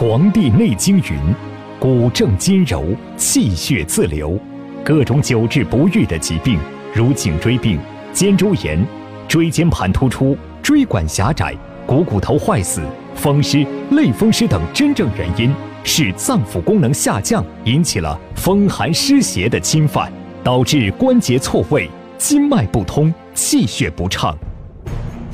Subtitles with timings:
[0.00, 1.18] 黄帝内经》云
[1.80, 2.84] ：“骨正筋柔，
[3.16, 4.38] 气血自流。”
[4.84, 6.56] 各种久治不愈的疾病，
[6.94, 7.80] 如颈椎病、
[8.12, 8.80] 肩周炎、
[9.26, 11.52] 椎间盘突出、椎管狭窄、
[11.84, 12.80] 股骨头坏死、
[13.16, 20.12] 风湿、类风湿等真正原因是脏腑功能下降，引起了风寒湿邪的侵犯，
[20.44, 24.32] 导致关节错位、筋脉不通、气血不畅。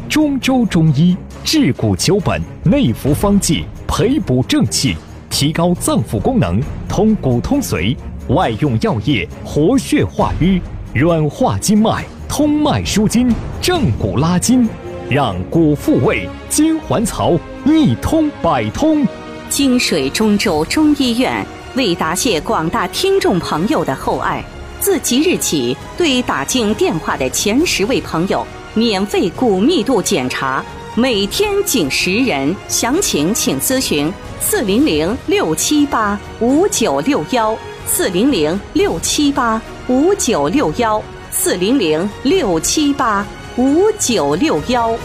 [0.08, 3.66] 中州中医治骨求本，内服方剂。
[3.86, 4.96] 培补正气，
[5.30, 7.96] 提高脏腑功能，通骨通髓；
[8.28, 10.60] 外用药液活血化瘀，
[10.92, 14.68] 软化筋脉，通脉舒筋，正骨拉筋，
[15.08, 19.06] 让骨复位，筋还槽，一通百通。
[19.48, 21.44] 金水中州中医院
[21.76, 24.42] 为答谢广大听众朋友的厚爱，
[24.80, 30.64] 自即日起对打进电话的前十位朋友免费骨密度检查。
[30.96, 44.96] 每天仅十人，详情请咨询四零零六七八五九六幺四零零六七八五九六幺四零零六七八五九六幺。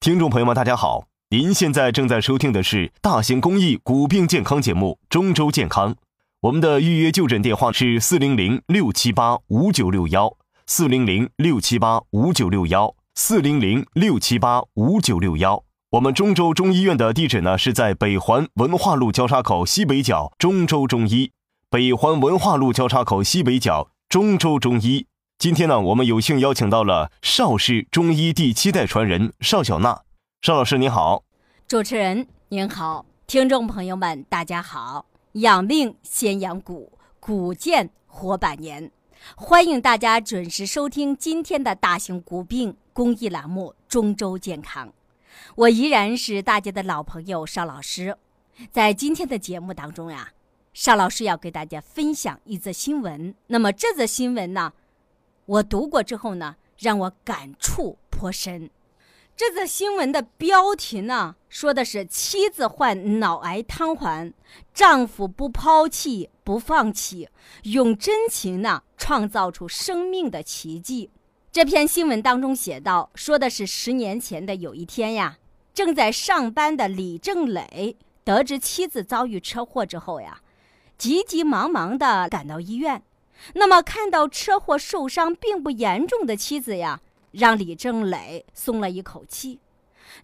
[0.00, 5.92] 听众朋友们，大家好，您现在正在收听的是大型公益骨病健康节目《中州健康》，
[6.40, 10.34] 我们的预约就诊电话是四零零六七八五九六幺
[10.66, 12.94] 四零零六七八五九六幺。
[13.18, 21.32] 四零零六七八五九六幺，我们中州中医院的地址呢是在北环文化路交叉口西北角中州中医。
[21.70, 25.06] 北环文化路交叉口西北角中州中医。
[25.38, 30.02] 今天呢，我们有幸邀请到了邵氏中医第七代传人邵小娜。
[30.42, 31.24] 邵老师您好，
[31.66, 35.06] 主持人您好，听众朋友们大家好。
[35.32, 38.90] 养命先养骨，骨健活百年。
[39.34, 42.76] 欢迎大家准时收听今天的大型骨病。
[42.96, 44.88] 公益栏目《中州健康》，
[45.54, 48.16] 我依然是大家的老朋友邵老师。
[48.72, 50.32] 在今天的节目当中呀，
[50.72, 53.34] 邵老师要给大家分享一则新闻。
[53.48, 54.72] 那么这则新闻呢，
[55.44, 58.70] 我读过之后呢，让我感触颇深。
[59.36, 64.32] 这则新闻的标题呢，说的是妻子患脑癌瘫痪，
[64.72, 67.28] 丈夫不抛弃不放弃，
[67.64, 71.10] 用真情呢创造出生命的奇迹。
[71.56, 75.38] 这篇新闻当中写道，说的是十年前的有一天呀，
[75.72, 80.42] 正在上班的李正磊得知妻子遭遇车祸之后呀，
[80.98, 83.02] 急急忙忙的赶到医院。
[83.54, 87.00] 那么看到车祸受伤并不严重的妻子呀，
[87.32, 89.58] 让李正磊松了一口气。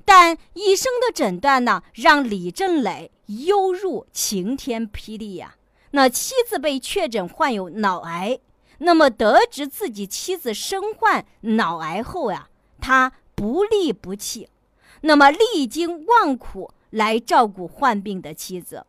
[0.04, 5.54] 但医生的诊断呢，让李正磊犹如晴天霹雳呀。
[5.92, 8.38] 那妻子被确诊患有脑癌。
[8.84, 12.48] 那么得知自己妻子身患脑癌后呀，
[12.81, 14.48] 他不离不弃，
[15.03, 18.84] 那么历经万苦来照顾患病的妻子，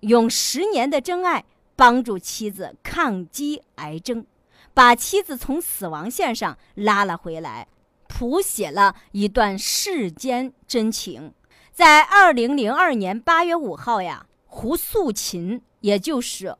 [0.00, 4.26] 用十年的真爱帮助妻子抗击癌症，
[4.74, 7.68] 把妻子从死亡线上拉了回来，
[8.06, 11.32] 谱写了一段世间真情。
[11.72, 16.56] 在二零零二年八月五号呀，胡素琴，也就是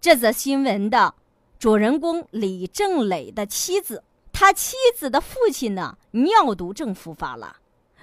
[0.00, 1.14] 这则新闻的。
[1.60, 7.56] 主人公李正磊的妻子，他妻子的父亲呢，尿毒症复发了，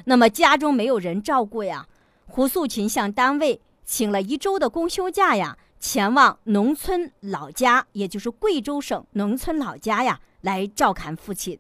[0.06, 1.88] 那么家中没有人照顾呀。
[2.28, 11.58] 胡素琴向单位请了一周的公休假呀，前往农村老家，也就是贵州省农村老家呀，来照看父亲，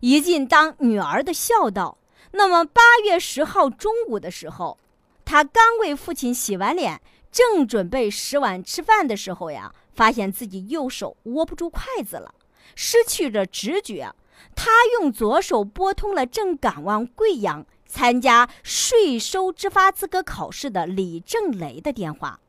[0.00, 1.98] 一进当女儿的孝道。
[2.30, 4.78] 那么八月十号中午的时候，
[5.26, 9.74] 他刚为父亲洗完脸，正准备洗碗吃饭的时候呀。
[9.94, 12.34] 发现自己右手握不住筷子了，
[12.74, 14.12] 失去了直觉。
[14.56, 22.40] 他用左手拨通了正赶往贵阳参加税收执法资格考试的李正雷的电话。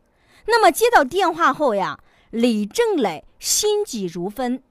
[0.47, 1.99] 那么接到电话后呀，
[2.31, 4.61] 李正磊心急如焚，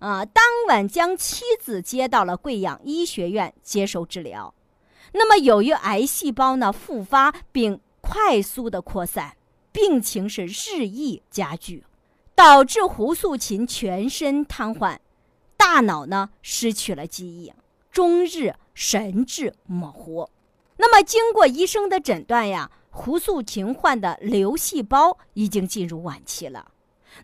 [0.00, 4.52] 啊，当晚将妻子接到了贵阳医学院接受治疗。
[5.12, 9.36] 那么由于癌细胞呢复发并快速的扩散，
[9.72, 11.84] 病情是日益加剧。
[12.36, 14.98] 导致胡素琴全身瘫痪，
[15.56, 17.50] 大脑呢失去了记忆，
[17.90, 20.28] 终日神志模糊。
[20.76, 26.72] 那么经过医生的诊断呀，胡素琴患的瘤细胞已经进入晚期了，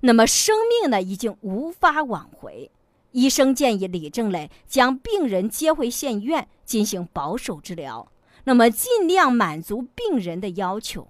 [0.01, 2.71] 那么生命呢已经无法挽回。
[3.11, 8.11] 医生建议李正磊将病人接回县医院进行保守治疗，
[8.45, 11.07] 那么尽量满足病人的要求。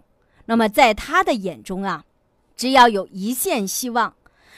[0.47, 2.05] 那么在他的眼中啊。
[2.57, 4.15] 只要有一线希望，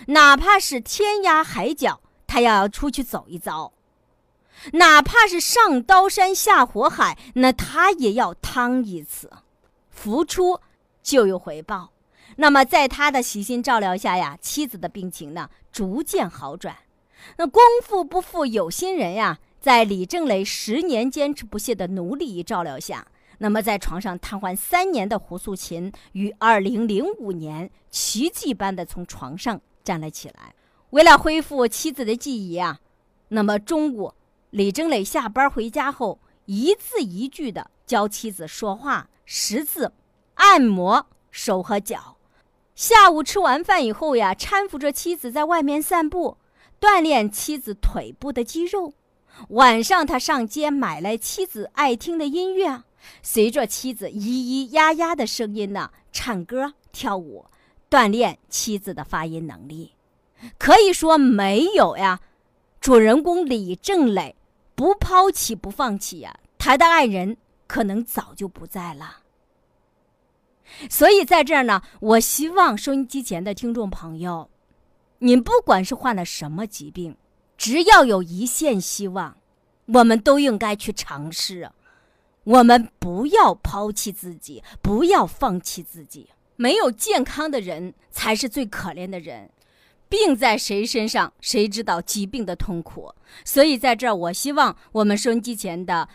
[0.09, 3.73] 哪怕是天涯海角，他要出去走一遭；
[4.73, 9.31] 哪怕是上刀山下火海，那他也要趟一次。
[9.91, 10.61] 付出
[11.03, 11.91] 就有回报。
[12.37, 16.77] 那么在他的悉心照料下呀，妻子的病情呢逐渐好转。
[17.37, 23.07] 那功夫不负有心人呀，在李正雷十年坚持不懈的努力与照料下，
[23.39, 30.55] 那么在床上瘫痪三年的胡素琴于二零零五年奇迹般的从床上站了起来。
[30.91, 32.79] 为了恢复妻子的记忆啊，
[33.29, 34.13] 那么中午
[34.51, 39.93] 李正磊下班回家后，一字一句的教妻子说话、识字、
[40.35, 42.17] 按摩手和脚。
[42.75, 46.39] 下午吃完饭以后呀，搀扶着妻子在外面散步。
[46.81, 48.93] 锻炼妻子腿部的肌肉，
[49.51, 52.83] 晚上他上街买来妻子爱听的音乐，
[53.23, 57.47] 随着妻子咿咿呀呀的声音呢，唱歌跳舞，
[57.91, 59.93] 锻炼妻子的发音能力。
[60.59, 62.21] 可以说没有呀，
[62.81, 64.37] 主人公李正磊
[64.75, 67.37] 不抛弃不放弃呀，他的爱人
[67.67, 69.21] 可能早就不在了。
[70.91, 74.51] 所以在这儿呢，我希望收音机前的听众朋友。
[75.19, 77.17] 您不管是患了什么疾病，
[77.57, 79.39] 只要有一线希望，
[79.87, 81.71] 我们都应该去尝试。
[82.45, 86.29] 我们不要抛弃自己，不要放弃自己。
[86.57, 89.51] 没有健康的人才是最可怜的人。
[90.09, 93.13] 病在谁身上，谁知道疾病的痛苦。
[93.45, 96.09] 所以在这儿，我希望我们收音机前的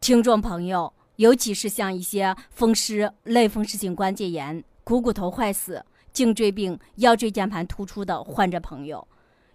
[0.00, 5.84] 听众朋友，尤其是像一些风湿、类风湿性关节炎、股骨头坏死。
[6.12, 9.06] 颈椎病、腰椎间盘突出的患者朋友，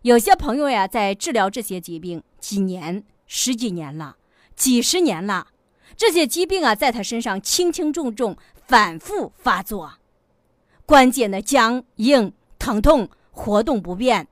[0.03, 4.15] 有些朋友呀，在治疗这些疾病几年、十几年了、
[4.55, 5.47] 几十年了，
[5.95, 8.35] 这些疾病啊，在他身上轻轻重重
[8.67, 9.93] 反复发作，
[10.85, 14.27] 关节呢僵硬、疼痛、活动不便，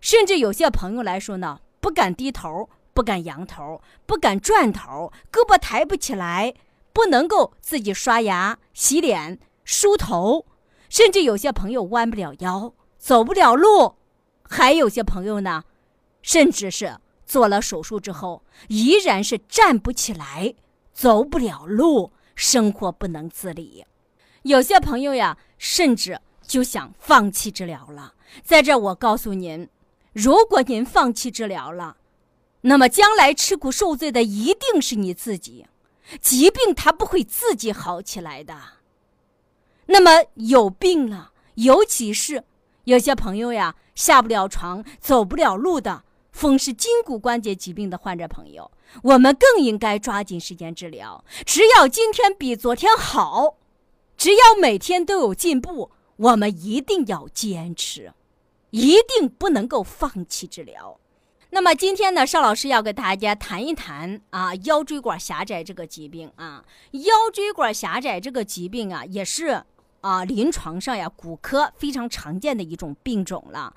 [0.00, 6.54] 甚至有些朋友来说呢，不敢低头、不敢仰头、不敢转头，胳膊抬不起来，
[6.92, 10.46] 不能够自己刷牙、洗脸、梳头。
[10.90, 13.96] 甚至有些朋友弯不了腰，走不了路，
[14.42, 15.64] 还有些朋友呢，
[16.22, 20.54] 甚至是做了手术之后，依然是站不起来，
[20.94, 23.84] 走不了路，生活不能自理。
[24.42, 28.14] 有些朋友呀，甚至就想放弃治疗了。
[28.42, 29.68] 在这，我告诉您，
[30.12, 31.96] 如果您放弃治疗了，
[32.62, 35.66] 那么将来吃苦受罪的一定是你自己。
[36.20, 38.56] 疾病它不会自己好起来的。
[39.86, 42.44] 那么有病了，尤其是
[42.84, 46.03] 有些朋友呀，下不了床、走不了路的
[46.34, 48.68] 风湿筋骨关节疾病的患者朋友，
[49.04, 51.24] 我们更应该抓紧时间治疗。
[51.46, 53.56] 只要今天比昨天好，
[54.16, 58.12] 只要每天都有进步，我们一定要坚持，
[58.70, 60.98] 一定不能够放弃治疗。
[61.50, 69.62] 那么今天呢，邵老师要跟大家谈一谈啊，腰椎管狭窄这个疾病啊，腰椎管狭窄这个疾病啊，也是。
[70.00, 73.74] 啊，临床上呀，骨科非常常见的一种病种了。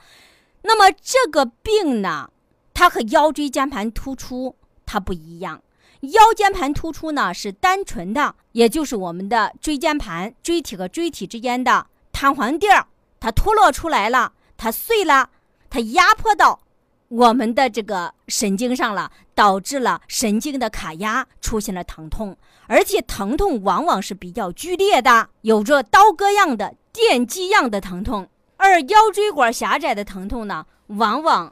[0.64, 2.30] 那么这个病呢，
[2.78, 5.60] 它和腰椎间盘突出它不一样。
[6.02, 12.86] 腰间盘突出呢是单纯的，也就是我们的椎间盘、椎体和椎体之间的弹簧垫儿，
[13.20, 15.32] 它脱落出来了，它碎了，
[15.72, 16.60] 它压迫到。
[17.08, 22.38] 我们的这个神经上了，导致了神经的卡压，出现了疼痛，
[22.68, 28.30] 而且疼痛往往是比较剧烈的，有着刀割样的、电击样的疼痛。
[28.58, 31.52] 而腰椎管狭窄的疼痛呢，往往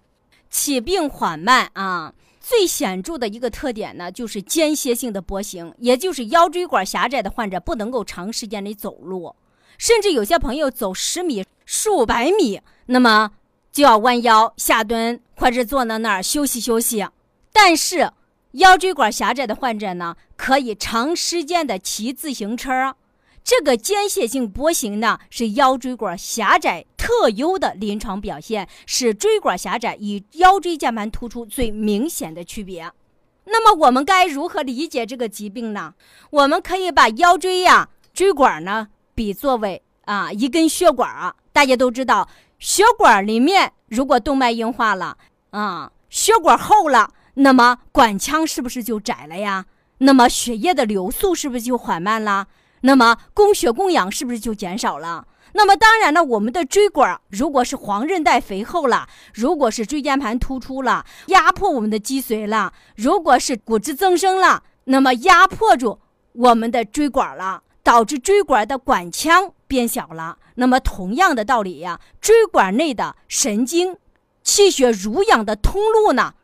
[0.55, 2.13] 起病缓慢啊。
[2.39, 9.35] 最显著的一个特点呢，就是间歇性的跛行，也就是腰椎管狭窄的患者不能够长时间的走路，
[9.77, 13.31] 甚至有些朋友走十米、数百米，那么。
[13.71, 17.05] 就要弯腰下蹲，或者坐在那儿休息休息。
[17.51, 18.09] 但是
[18.53, 22.95] 腰椎管狭窄的患者呢，可以长时间的骑自行车。
[23.45, 32.91] 这个间歇性跛行呢，是腰椎管狭窄特有的临床表现，是椎管狭窄与腰椎间盘突出最明显的区别。
[33.43, 35.93] 那么我们该如何理解这个疾病呢？
[36.31, 42.27] 我们可以把腰椎呀、椎管呢比作为啊一根血管啊，大家都知道。
[42.57, 45.17] 血管里面如果动脉硬化了
[45.51, 49.67] 啊，血管厚了，那么管腔是不是就窄了呀？
[49.99, 52.47] 那么血液的流速是不是就缓慢了？
[52.85, 55.27] 那么供血供氧是不是就减少了？
[55.53, 65.99] 那么当然了，我们的椎管如果是黄韧带肥厚了，如果是椎间盘突出了，压迫我们的脊髓了，如果是骨质增生了，那么压迫住
[66.33, 70.37] 我们的椎管了，导致椎管的管腔变小了。
[70.55, 73.97] 那么同样的道理呀，椎管内的神经、
[74.43, 76.35] 气血濡养的通路呢，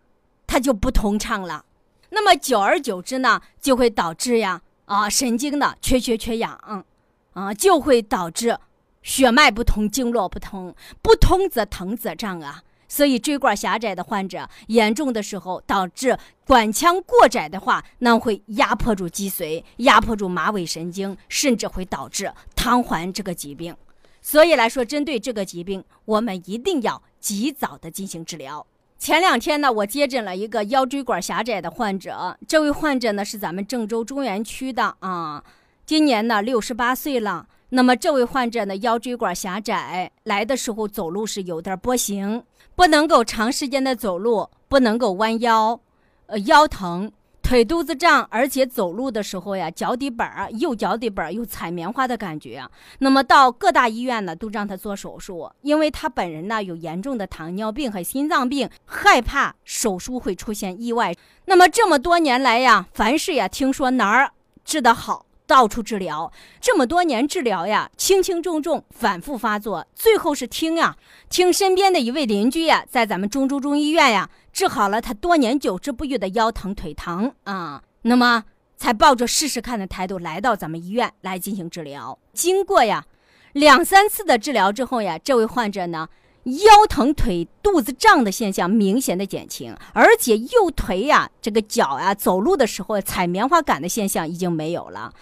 [0.48, 1.66] 它就不通畅了。
[2.10, 4.62] 那么久而久之呢，就会导致呀
[4.96, 6.86] 啊神经的缺血缺氧。
[7.34, 8.60] 啊，就会导致
[9.02, 12.62] 血脉不通、经络不通，不通则疼则胀啊。
[12.90, 23.74] 所以椎管狭窄的患者，严重的时候导致管腔过窄的话，那会压迫住脊髓，压迫住马尾神经，甚至会导致瘫痪这个疾病。
[24.22, 28.68] 所以来说，针对这个疾病，我们一定要及早的进行治疗。
[29.02, 35.44] 前两天呢，我接诊了一个腰椎管狭窄的患者，这位患者呢是咱们郑州中原区的啊，
[35.88, 37.48] 今年呢六十八岁了。
[37.70, 42.44] 那么这位患者呢，腰椎管狭窄，来的时候走路是有点跛行，
[42.76, 45.80] 不能够长时间的走路，不能够弯腰，
[46.28, 47.12] 呃，腰疼，
[47.52, 52.66] 腿肚子胀，而且走路的时候呀，脚底板儿，右脚底板儿有踩棉花的感觉。
[53.00, 61.14] 那么到各大医院呢，都让他做手术，因为他本人呢有严重的糖尿病和心脏病，害怕手术会出现意外。
[61.44, 64.32] 那么这么多年来呀，凡是呀听说哪儿
[64.64, 65.26] 治得好。
[65.48, 66.32] 到处治疗，
[66.62, 70.96] 这么多年治疗呀，轻轻重重，反复发作，最后是听啊，
[71.30, 78.44] 听身边的一位邻居呀，在咱们中州中医院呀，治好了他多年久治不愈的腰疼腿疼啊，那么
[78.78, 82.18] 才抱着试试看的态度来到咱们医院来进行治疗。
[82.34, 83.06] 经过呀
[83.54, 86.10] 两三次的治疗之后呀，这位患者呢。
[86.44, 95.14] 腰疼、腿肚子胀的现象明显的减轻，而且右腿呀、这个脚呀，走路的时候踩棉花感的现象已经没有了。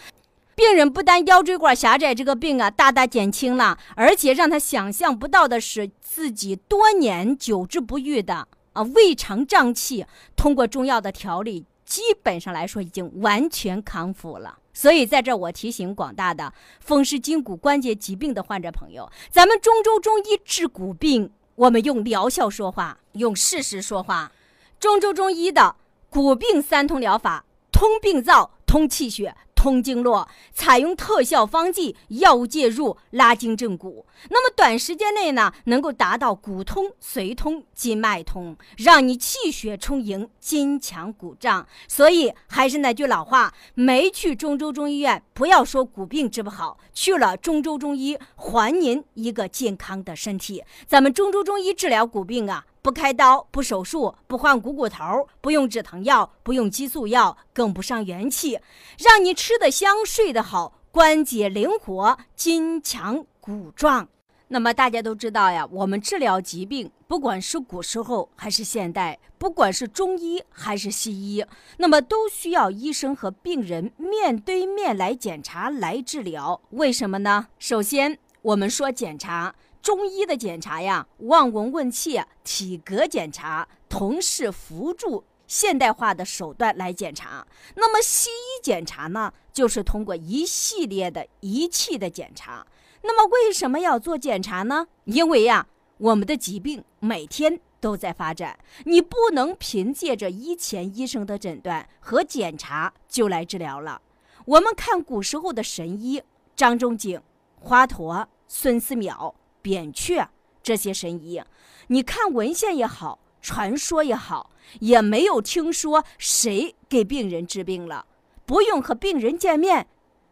[0.55, 14.59] 病人不但腰椎管狭窄这个病啊大大减轻了，而且让他想象不到的是，自己多年久治不愈的啊胃肠胀气，通过中药的调理，基本上来说已经完全康复了。
[14.73, 24.31] 所以，在这我提醒广大的风湿筋骨关节疾病的患者朋友，咱们中州中医治骨病，我们用疗效说话，用事实说话。
[24.79, 25.75] 中州中医的
[26.09, 29.35] 骨病三通疗法，通病灶，通气血。
[29.59, 34.05] 通经络，采用特效方剂，药物介入，拉筋正骨。
[34.29, 41.67] 那么短时间内呢，能够达到骨通、髓通、筋脉通，让你气血充盈，筋强骨胀。
[41.89, 50.63] 所以还是那句老话，没去中州中医院，不要说骨病治不好，去了中州中医，还您一个健康的身体。
[50.87, 52.63] 咱们中州中医治疗骨病啊。
[52.81, 58.59] 不开刀，不手术，不换股骨头，不用止疼药，不用激素药，更不伤元气，
[58.97, 64.07] 让你吃得香，睡得好，关节灵活，筋强骨壮。
[64.47, 71.45] 那么大家都知道呀，我们治疗疾病，不管是古时候还是现代，不管是中医还是西医，
[71.77, 76.59] 那么都需要医生和病人面对面来检查来治疗。
[76.71, 77.47] 为什么呢？
[77.59, 79.53] 首先，我们说检查。
[79.81, 87.47] 中医的检查呀，望闻问切、体格检查，同时辅助现代化的手段来检查。
[87.75, 92.65] 那么西医检查呢，就是通过一系列的仪器的检查。
[93.01, 94.87] 那么为什么要做检查呢？
[95.05, 95.67] 因为呀，
[95.97, 104.01] 我们的疾病每天都在发展，你不能凭借着医前医生的诊断和检查就来治疗了。
[104.45, 106.21] 我们看古时候的神医
[106.55, 107.21] 张仲景、
[107.59, 109.33] 华佗、孙思邈。
[109.61, 110.27] 扁鹊
[110.61, 111.41] 这些神医，
[111.87, 118.05] 你看文献也好，传说也好，也没有听说谁给病人治病了，
[118.45, 119.87] 不用和病人见面，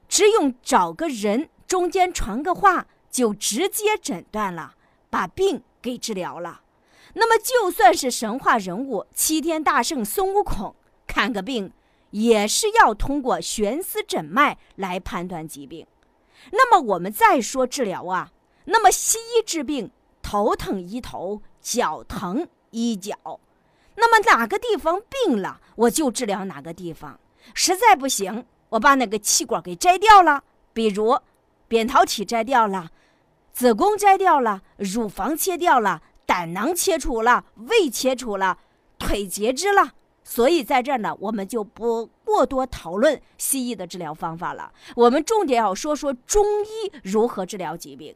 [0.07, 4.75] 只用找个人中间传个话，就直接诊断了，
[5.09, 6.61] 把病给治疗了。
[7.13, 10.75] 那么就算是神话人物齐天大圣孙悟空
[11.07, 11.71] 看个病，
[12.11, 15.87] 也是要通过悬丝诊脉来判断疾病。
[16.51, 18.31] 那么我们再说治疗啊。
[18.69, 19.89] 那么西医治病，
[20.21, 23.39] 头疼医头，脚疼医脚。
[23.95, 27.17] 那么哪个地方病了，我就治疗哪个地方。
[27.53, 30.43] 实在不行，我把那个气管给摘掉了，
[30.73, 31.17] 比如
[31.69, 32.91] 扁桃体摘掉了，
[33.53, 38.59] 子宫摘掉了，乳房切掉了，胆囊切除了，胃切除了，
[38.99, 39.93] 腿截肢了。
[40.25, 44.73] 所以在这儿呢，我们就不过多讨论西医的治疗方法了。
[44.97, 48.13] 我们重点要说说中医如何治疗疾病。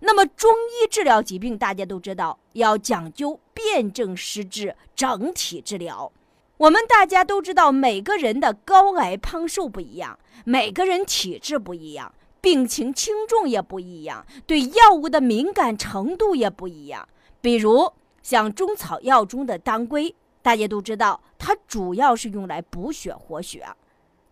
[0.00, 6.10] 那么中医治疗疾病，大家都知道要讲究辨证施治、整体治疗。
[6.56, 17.08] 我们大家都知道，每个人的高矮胖瘦不一样，每个人体质不一样，病情轻重也不一样，对药物的敏感程度也不一样。
[17.40, 23.66] 比如像中草药中的当归，大家都知道，它主要是用来补血活血，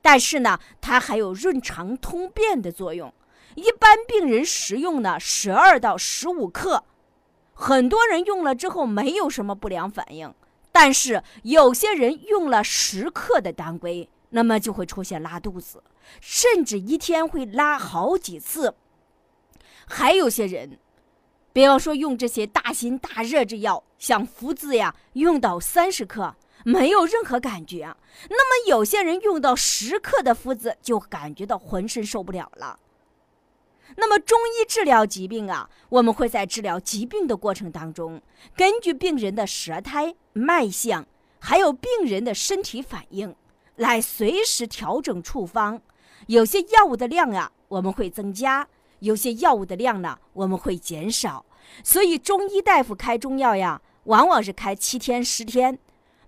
[0.02, 3.12] 但是呢，它还有润肠通便的作用。
[3.56, 6.84] 一般病人食用呢，十二到十五克，
[7.54, 10.32] 很多人用了之后没有什么不良反应，
[10.70, 15.82] 但是有些人用了十克的当归，那么就会出现拉肚子，
[16.20, 18.75] 甚至一天会拉好几次。
[19.86, 20.78] 还有些人，
[21.54, 27.96] 比方说用这些大辛大热之药，像附子呀，用到三十克没有任何感觉，
[28.28, 32.78] 那么有些人用到十克的附子就感觉到浑身受不了了。
[33.95, 38.21] 那么中医治疗疾病啊，我们会在治疗疾病的过程当中，
[38.57, 41.07] 根据病人的舌苔、脉象，
[41.38, 43.35] 还有病人的身体反应，
[43.76, 45.81] 来随时调整处方。
[46.26, 48.66] 有些药物的量啊，我们会增加。
[49.00, 51.45] 有些药物的量呢，我们会减少，
[51.85, 55.78] 所以中医大夫开中药呀，往往是开七天、十天，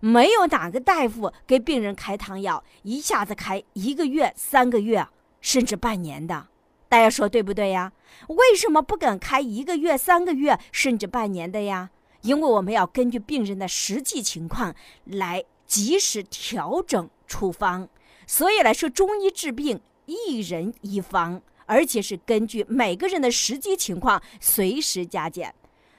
[0.01, 5.09] 没有哪个大夫给病人开汤药一下子开一个月、三个月，
[5.41, 6.49] 甚至半年的。
[6.89, 7.93] 大家说对不对呀？
[8.29, 11.91] 为什么不敢开一个月、三个月，甚至半年的呀？
[12.23, 17.89] 因为我们要根据病人的实际情况来及时调整处方。
[18.27, 21.43] 所以来说，中医治病一人一方。
[21.71, 25.55] 而且是根据每个人的实际情况随时加减。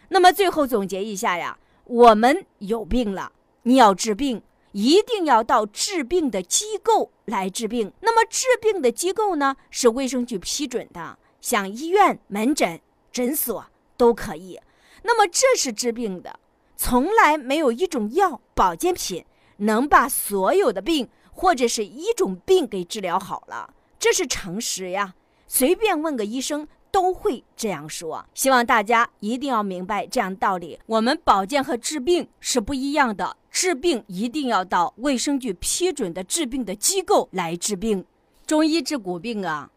[0.08, 3.32] 那么最后总结一下呀，我们有病了，
[3.62, 4.42] 你要治病，
[4.72, 7.94] 一定要到治病的机构来治病。
[8.02, 12.82] 那么治病的机构呢，是卫生局批准的，像医院、门诊、
[13.12, 14.60] 诊所都可以。
[15.04, 16.40] 那么这是治病的，
[16.76, 19.24] 从来没有一种药、保健品
[19.58, 25.16] 能把所有的病或者是一种病给治疗好了，这是常识呀。
[25.48, 30.80] 随便问个医生都会这样说，希望大家一定要明白这样道理。
[30.86, 38.04] 我们保健和治病是不一样的，治病一定要到卫生局批准的治病的机构来治病。
[38.46, 39.70] 中医治骨病啊，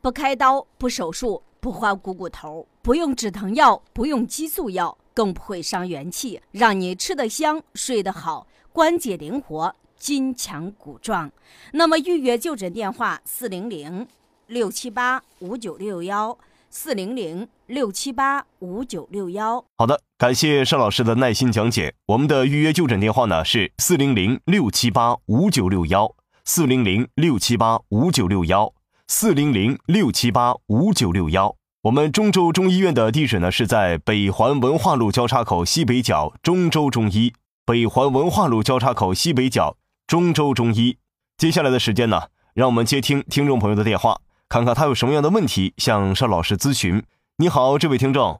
[0.00, 11.30] 不开刀，不手术，不换股骨头，不用止疼药，不用激素药，更不会伤元气，让你吃得香，睡得好，关节灵活，筋强骨壮。
[11.72, 14.06] 那么预约就诊电话：四零零。
[14.48, 16.36] 六七八五九六幺
[16.74, 19.62] 四零零六七八五九六幺。
[19.76, 21.94] 好的，感谢邵老师的耐心讲解。
[22.06, 26.14] 我们的预约就诊电话呢是四零零六七八五九六幺
[26.46, 28.72] 四零零六七八五九六幺
[29.06, 31.54] 四零零六七八五九六幺。
[31.82, 37.34] 我们中州中医院的地址呢是在北环文化路交叉口西北角中州中医。
[37.66, 40.96] 北环文化路交叉口西北角中州中医。
[41.36, 44.18] 接下来的时间呢，让我们接听听众朋友的电话。
[44.52, 47.02] 看看他有什么样的问题向邵老师咨询。
[47.38, 48.38] 你好，这位听众。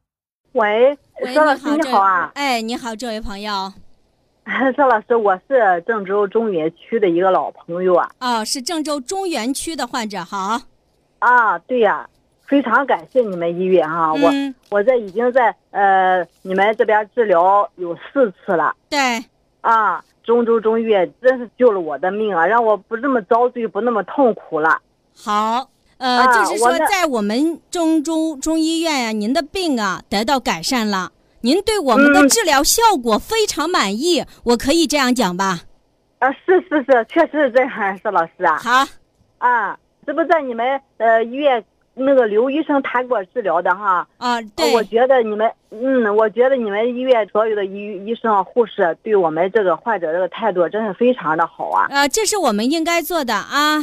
[0.53, 0.95] 喂，
[1.33, 2.31] 邵老师你好啊！
[2.35, 3.73] 哎，你好，这位朋友。
[4.77, 8.11] 邵老师，我是郑州中原区的一个老朋友啊。
[8.21, 10.61] 哦，是郑州中原区的患者，好。
[11.21, 12.07] 啊，对呀，
[12.47, 14.31] 非常感谢你们医院哈，我
[14.69, 18.77] 我这已经在呃你们这边治疗有四次了。
[18.91, 18.99] 对。
[19.63, 24.79] 啊，中州中医院真是救了我的命啊，让我不这么遭罪，不那么痛苦了。
[25.17, 25.71] 好。
[26.03, 31.13] 呃，就是说，在我们中中中医院呀，您的病啊得到改善了，
[31.43, 35.61] 您对我们的治疗效果非常满意，我可以这样讲吧？
[36.19, 38.59] 啊，是是是，确实是这样， 是老师啊。
[38.59, 38.85] 好，
[39.39, 44.05] 啊，这不在你们呃医院那个刘医生他给我治疗的哈。
[44.19, 44.75] 啊，对。
[44.75, 51.87] 我觉得你们，嗯，我觉得你们医院所有的医医生护士对我们这个患者这个态度真是非常的好啊。
[51.91, 53.79] 啊，这是我们应该做的啊。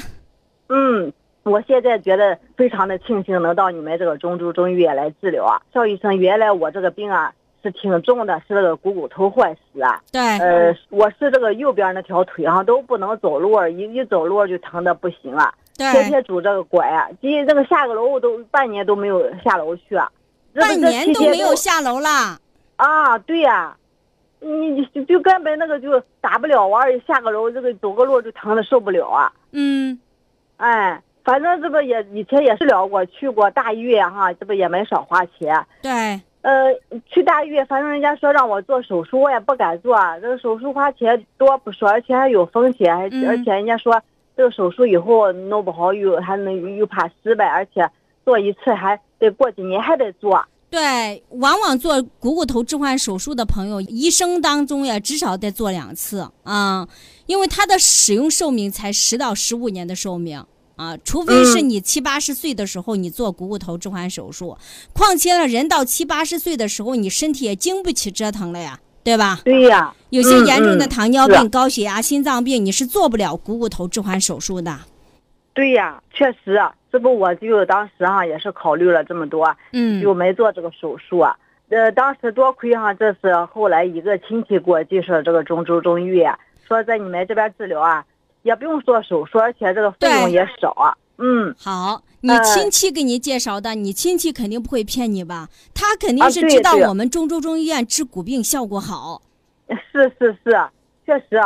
[0.67, 1.13] 嗯。
[1.49, 7.33] 我现在觉得非常的庆幸能到你们这个中州中医院来治疗啊，邵医生，原来我这个病啊
[7.63, 10.01] 是挺重的，是那个股骨头坏死啊。
[10.11, 10.21] 对。
[10.39, 15.53] 呃，我是这个右边那条腿上都不能走路，一一走路就疼的不行了。
[15.77, 15.91] 对。
[15.91, 19.97] 天天拄这个拐啊，今这个下个楼我都半年都没有下楼去。
[20.53, 22.37] 半年都没有下楼了。
[22.77, 23.75] 啊，对呀，
[24.39, 29.31] 你你就根本那个就打不了弯，下个楼这个走个路就疼的受不了啊。
[29.51, 29.99] 嗯。
[30.57, 31.01] 哎。
[31.23, 35.53] 反正这不也以前也是聊过，去过大医院哈，这不也没少花钱。
[35.81, 35.91] 对，
[36.41, 36.73] 呃，
[37.07, 39.95] 去大医院，反正人家说让我做手术，我也不敢做。
[40.21, 44.01] 这个手术花钱多不说，而且还有风险，而且人家说
[44.35, 47.87] 这个手术以后弄不好又还能又怕失败，而且
[48.25, 50.43] 做一次还得过几年还得做。
[50.71, 56.87] 对，往往做股骨头置换手术的朋友，一生当中呀至少得做两次啊，
[57.25, 60.43] 因为它的使用寿命才十到十五年的寿命。
[60.79, 64.57] 啊，除非是你七八十岁的时候你做股骨头置换手术，
[64.93, 69.41] 况且呢，人到七八十岁的时候，你身体也经不起折腾了呀，对吧？
[69.43, 69.93] 对呀。
[70.09, 74.73] 有些严重的糖尿病、高血压、心脏病，你是做不了股骨头置换手术的。
[75.53, 76.57] 对呀，确实，
[76.89, 81.19] 这不我就当时哈也是考虑了这么多，嗯，就没做这个手术。
[81.67, 86.33] 呃，当时多亏哈，这是后来一个亲戚给我介绍这个中州中医院，
[86.65, 88.05] 说在你们这边治疗啊。
[88.43, 90.95] 也不用做手术，而且这个费用也少啊。
[91.17, 95.49] 嗯，好，你亲戚给你介绍的，你亲戚肯定不会骗你吧？
[95.73, 99.21] 他肯定是知道我们中州中医院治骨病效果好。
[99.91, 100.57] 是是是，
[101.05, 101.39] 确实，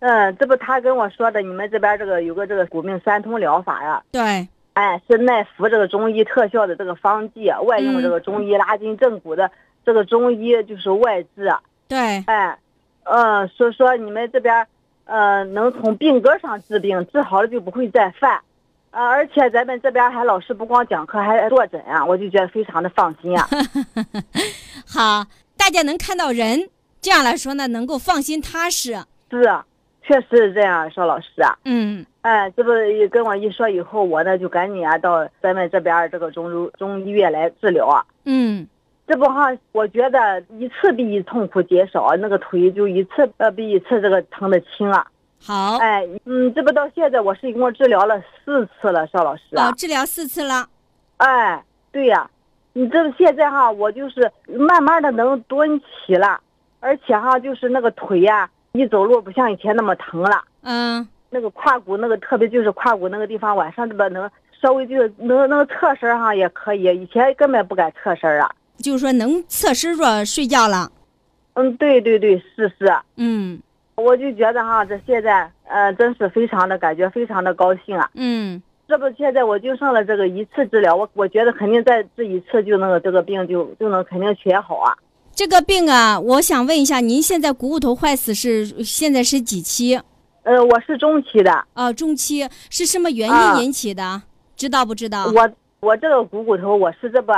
[0.00, 9.50] 嗯，这不他跟我说的，你们这边这个有个这个骨病三通疗法呀，对，哎，是耐服这个中医特效的这个方剂，外用这个中医拉筋正骨的
[9.84, 11.50] 这个中医就是外治，
[11.88, 12.56] 对，哎，
[13.04, 14.66] 嗯，所以说你们这边，
[15.04, 18.40] 呃，能从病根上治病，治好了就不会再犯，
[18.90, 23.48] 啊，而且咱们这边还老师不光讲课，还坐诊啊，我就觉得非常的放心啊。
[24.86, 26.68] 好，大家能看到人，
[27.00, 28.96] 这样来说呢，能够放心踏实。
[29.30, 29.64] 是啊，
[30.02, 31.58] 确实是这样，邵老师啊。
[31.64, 38.04] 嗯，哎，这不一跟我一说以后，我呢就赶紧啊到咱们这边这个中州中医院来治疗啊。
[38.24, 38.66] 嗯，
[39.06, 45.06] 这不哈，我觉得一次比一次痛苦减少，那个腿就一次呃比一次这个疼的轻啊。
[45.46, 49.68] 好，哎，嗯，这不到现在我是一共治疗了四次了，邵老师啊。
[49.68, 50.66] 哦，治疗四次了。
[51.18, 51.62] 哎，
[51.92, 52.30] 对呀、
[52.72, 56.40] 你这现在哈，我就是慢慢的能蹲起了，
[56.80, 60.42] 而且哈就是那个腿呀、一走路不像以前那么疼了。
[60.62, 64.30] 嗯，那个胯骨那个，特别就是胯骨那个地方，晚上这边能
[64.62, 68.50] 稍微就是能能侧身哈也可以，以前根本不敢侧身啊。
[68.78, 70.90] 就是说能测试着睡觉了。
[71.54, 73.60] 嗯，对对对，是是，嗯
[73.96, 78.10] 我就觉得哈，这现在呃，真是非常的感觉非常的高兴啊。
[78.14, 84.92] 嗯，这不现在我就剩了这个一次治疗，我我觉得肯定再治一次就能这个病就就能肯定全好啊。
[85.32, 90.00] 这个病啊，我想问一下，您现在股骨头坏死是现在是几期？
[90.42, 94.22] 呃，我是中期的，啊，中期是什么原啊因引起的？
[94.56, 95.26] 知道不知道？
[95.26, 97.32] 我我这个股骨头我是这不，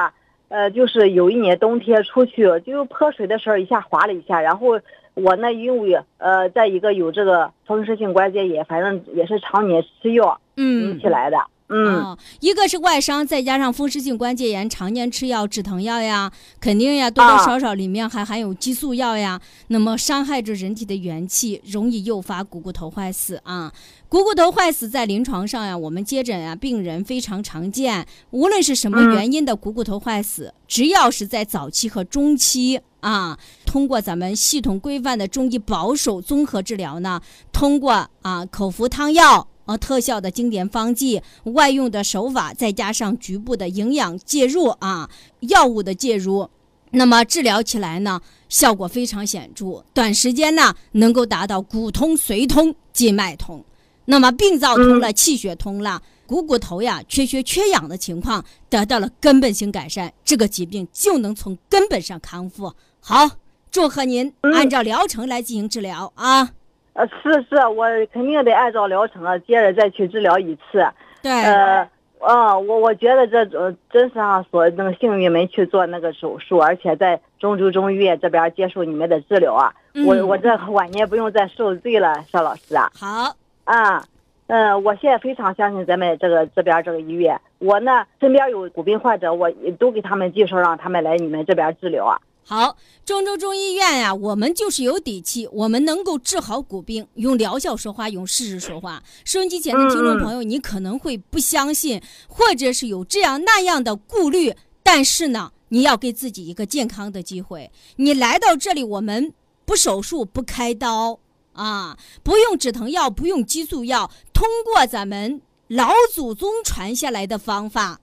[0.49, 4.81] 呃，就是有一年冬天出去就泼水的时候一下滑了一下，然后
[5.15, 11.37] 我呢因为呃在一个有这个风湿性关节炎，反正也是常年吃药引嗯起，来的。
[11.69, 16.31] 嗯，哦，一个是外伤，再加上风湿性关节炎，常年吃药止疼药呀，
[16.61, 23.73] 肯定呀，多多啊少少里面还含有激素药呀，那么伤害着人体的元气，容易诱发股骨头坏死啊。
[24.09, 28.07] 股骨头坏死在临床上呀，我们接诊啊，病人非常常见。
[28.31, 37.21] 无论是什么嗯原因的股骨头坏死，只要是在早期和中期啊，通过咱们系统规范的中医保守综合治疗呢，
[37.53, 39.49] 通过啊口服汤药。
[39.67, 46.49] 啊，特效的经典方剂，外用的手法，再加上局部的营养介入啊，药物的介入，
[46.93, 53.65] 那么治疗起来呢，效果非常显著，短时间呢能够达到骨通、髓通、筋脉通，
[54.07, 62.73] 那么病灶通了，气血通了，股骨头呀缺血缺氧的情况得到了根本性改善，这个疾病就能从根本上康复。
[63.01, 63.29] 好，
[63.71, 66.49] 祝贺您按照疗程来进行治疗啊！
[66.95, 70.83] 呃，是是，我肯定得按照疗程啊，接着再去治疗一次。
[71.21, 71.83] 对，呃，
[72.21, 79.75] 嗯，我我觉得这呃真是啊所那个幸运没去做那个手术，而且在中州中医院这边接受你们的治疗啊，
[80.07, 82.91] 我嗯我这晚年不用再受罪了，邵老师啊。
[82.95, 84.03] 好，啊，
[84.47, 87.39] 嗯，我现在非常相信咱们这个这边这个医院。
[87.59, 92.17] 我呢，身边有骨病患者，我也都给他们介绍，让他们来你们这边治疗啊。
[92.49, 97.09] 好，郑州中医院呀、我们就是有底气，我们能够治好骨病。
[97.15, 99.03] 用疗效说话，用事实说话。
[99.25, 107.69] 收音机前的听众朋友，你可能会不相信，或者是有这样那样的顾虑，但是呢，你要给自己一个健康的机会。
[107.97, 109.33] 你来到这里，我们
[109.65, 111.19] 不手术，不开刀
[111.57, 118.01] 啊，不用止疼药，不用激素药，通过咱们老祖宗传下来的方法，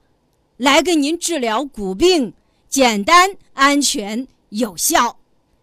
[0.56, 2.34] 来给您治疗骨病。
[2.68, 5.16] 简单、安全、有效。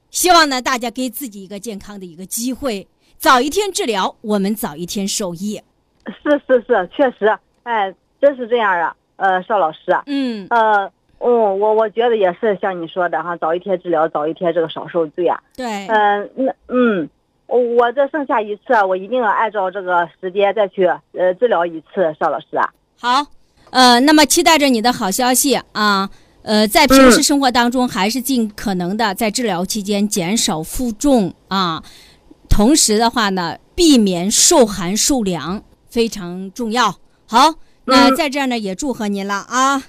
[0.10, 5.62] 希望呢，大家给自己一个健康的一个机会，早一天治疗，我们早一天受益。
[6.06, 8.96] 是是是，确实，哎，真是这样啊。
[9.18, 15.38] 呃，邵老师啊，嗯，呃，嗯，我我觉得也是像你说的哈，早一天治疗，早一天这个少受罪啊。
[15.56, 17.10] 对，嗯、那嗯，
[17.52, 22.70] 我我这剩下一次啊，我一定要按照这个时间再去呃治疗一次，邵老师啊。
[22.98, 23.26] 好，
[23.72, 26.10] 呃，那么期待着你的好消息啊。
[26.44, 31.84] 呃，在平时生活当中，还是尽可能的在治疗期间减少负重啊，
[32.50, 36.96] 同时的话呢，避免受寒受凉非常重要。
[37.28, 39.84] 好，那嗯在这儿呢，也祝贺您了啊。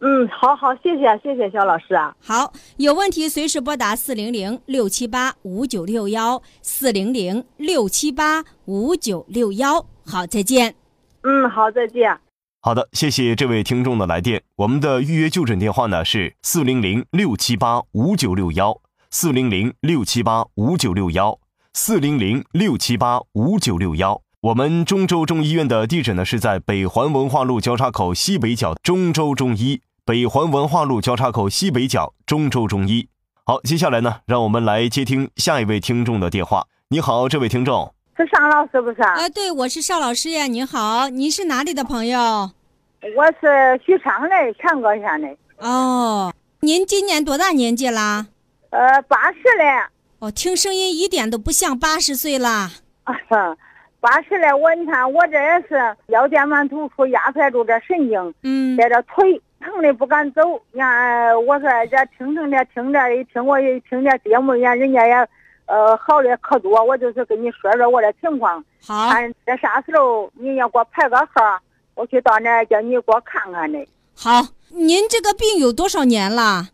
[0.00, 2.14] 嗯，好好，谢谢谢谢肖老师啊。
[2.20, 9.84] 好，有问题随时拨打四零零六七八五九六幺四零零六七八五九六幺。
[10.06, 10.76] 好，再见。
[11.22, 12.16] 嗯，好，再见。
[12.60, 14.42] 好的，谢谢这位听众的来电。
[14.56, 18.80] 我们的预约就诊电话呢是四零零六七八五九六幺，
[19.10, 21.40] 四零零六七八五九六幺，
[21.72, 24.22] 四零零六七八五九六幺。
[24.42, 29.80] 我们中州中医院的地址呢是在北环文化路交叉口西北角中州中医。
[30.08, 33.06] 北环文化路交叉口西北角中州中医。
[33.44, 36.66] 好，接下来呢，让我们来接听下一位听众的电话。
[36.88, 39.02] 你好，这位听众是尚老师不是？
[39.02, 40.46] 啊，对，我是邵老师呀。
[40.46, 42.18] 您好，您是哪里的朋友？
[42.18, 45.28] 我是许昌的，全国县的。
[45.58, 48.28] 哦，您今年多大年纪啦？
[48.70, 49.90] 呃，八十了。
[50.20, 52.70] 哦，听声音一点都不像八十岁啦。
[53.04, 53.54] 啊哈。
[54.00, 60.40] 八十了，我你看我这也是腰间盘突出压迫住这神经，嗯，在这腿疼的不敢走。
[60.72, 65.28] 呀，我说这听听的，听着一听我一听这节目，呀，人家也
[65.66, 66.82] 呃好的可多。
[66.84, 71.58] 我就是跟你说说我的情况，好，看在啥时候你要给我排个号，
[71.94, 73.78] 我去到那叫你给我看看的。
[74.16, 76.68] 好，您这个病有多少年了？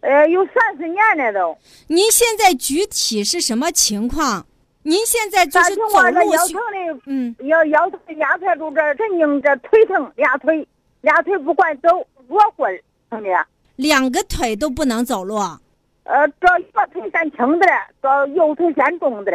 [0.00, 1.56] 呃，有三十年了都。
[1.86, 4.46] 您现在具体是什么情况？
[4.82, 10.68] 您现在就是走路腰疼的，嗯，腰腰疼压迫住这神经，这腿疼，俩腿
[11.00, 13.28] 俩腿不管走，弱会儿疼的。
[13.76, 15.36] 两个腿都不能走路。
[16.04, 17.66] 呃，这左腿先轻的，
[18.02, 19.32] 这右腿先重的，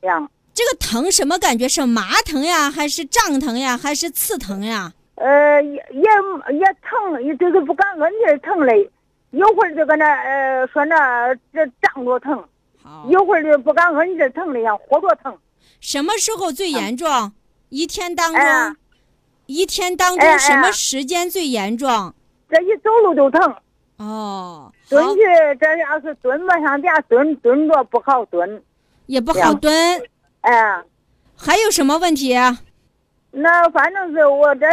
[0.00, 0.30] 这样。
[0.52, 1.68] 这个疼什么感觉？
[1.68, 4.92] 是麻疼呀，还是胀疼呀，还是刺疼呀？
[5.16, 8.90] 呃，也也也疼，这个不敢摁劲疼嘞，
[9.30, 12.44] 有会儿就搁那呃说那这胀着疼。
[13.08, 15.36] 一会儿就不敢摁着疼的，像活着疼。
[15.80, 17.32] 什么时候最严重？
[17.68, 18.42] 一天当中，
[19.46, 22.12] 一天当中什么时间最严重？
[22.48, 23.56] 这一走路就疼。
[23.98, 25.20] 哦，蹲去
[25.60, 28.62] 这要是蹲吧，上底下蹲蹲着不好蹲，
[29.06, 29.72] 也不好蹲。
[30.42, 30.82] 哎，
[31.36, 32.34] 还有什么问题？
[33.30, 34.66] 那反正是我这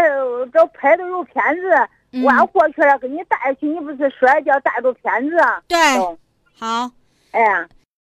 [0.48, 5.38] 这拍的有片子，我要过去了给你带去，你不是说叫带着片子？
[5.68, 5.78] 对，
[6.58, 6.92] 好。
[7.32, 7.42] 哎。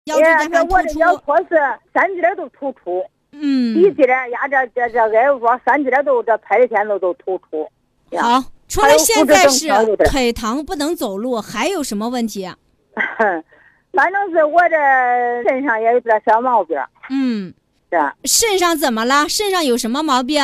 [0.04, 1.60] 呀，这我的腰托是
[1.92, 7.68] 三节都突出，嗯，一节压这这这挨着三节都这拍的片子都突出。
[8.16, 9.68] 好，除了现在是
[10.04, 12.48] 腿疼不能走路，还有什么问题？
[13.92, 14.76] 反正是我这
[15.48, 16.78] 身上也有点小毛病。
[17.10, 17.52] 嗯，
[17.90, 17.98] 是。
[18.24, 19.28] 肾上怎么了？
[19.28, 20.42] 肾上有什么毛病？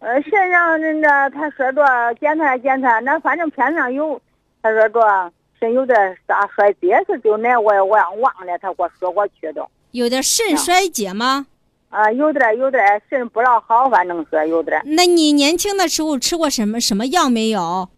[0.00, 1.82] 呃，肾上那他说着
[2.20, 4.20] 检查检查，那反正片上有，
[4.62, 5.72] 他说着肾。
[5.72, 5.96] 有点
[6.28, 9.66] 啥衰竭是就那我也我忘了，他给我说过去的。
[9.92, 11.46] 有点肾衰竭吗？
[11.94, 14.82] 啊，有点有点肾不老好，反正是有点。
[14.84, 17.88] 那你年轻的时候吃过什么什么药没有？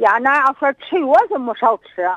[0.00, 2.10] 呀，那要说吃药是没少吃，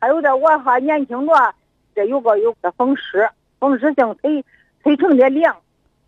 [0.00, 1.54] 还有点我还年轻着，
[1.94, 4.44] 这有个有个风湿，风湿性腿
[4.82, 5.56] 腿成的凉。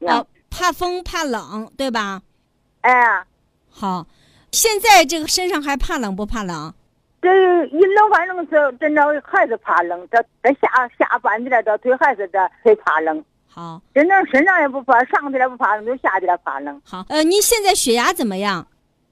[0.00, 2.20] 哦，怕风怕冷对吧？
[2.80, 3.24] 哎。
[3.70, 4.04] 好，
[4.50, 6.74] 现在这个身上还怕冷不怕冷？
[7.22, 7.30] 这
[7.66, 10.08] 一冷，反正是真的还是怕冷。
[10.10, 13.24] 这这下下半截这腿还是这腿怕冷。
[13.54, 16.82] 好，真正身上也不怕，上天不怕冷，就下天怕冷。
[16.84, 18.66] 好，呃，你现在血压怎么样？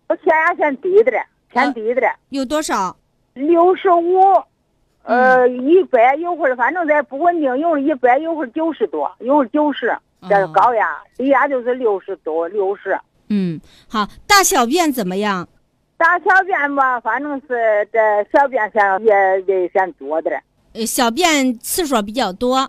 [0.08, 2.08] 我血压偏低的了，偏低的了。
[2.30, 2.96] 有多少？
[3.34, 4.20] 六十五，
[5.04, 9.96] 呃，一百，有会儿反正在不稳定，有会儿一百，有会儿九十多，有会儿九十。
[10.28, 12.98] 这是高压，低压就是六十多，六十。
[13.28, 15.48] 嗯，好，大小便怎么样？
[15.96, 17.98] 大小便吧，反正是这
[18.32, 22.68] 小便先也也先多点呃，小便次数比较多。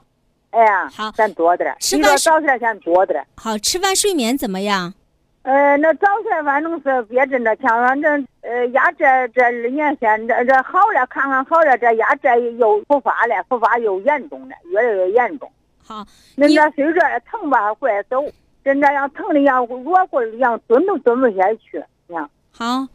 [0.53, 4.93] 哎呀，好，咱多点吃饭早起来先多点好，吃饭睡眠怎么样？
[5.41, 15.51] 呃，那早起来反正是别真的强，反正呃压这这二年先这这好了，看看好了，这压这又复发了，复发又严重了，越来越严重。
[15.83, 18.23] 好，那那随着疼吧，怪走，
[18.63, 22.29] 真这样疼的样弱棍一样，蹲都蹲不下去，你看。
[22.51, 22.87] 好。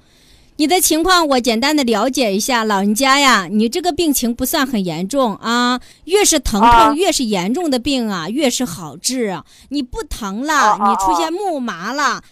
[0.58, 9.44] 你的情况我简单的了解一下，老人家呀，你这个病情不算很严重啊，越是疼痛越是严重的病啊，越是好治啊。
[9.68, 12.22] 你不疼了，你出现木麻了，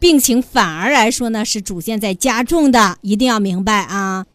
[0.00, 4.26] 病情反而来说呢是逐渐在加重的，一定要明白啊。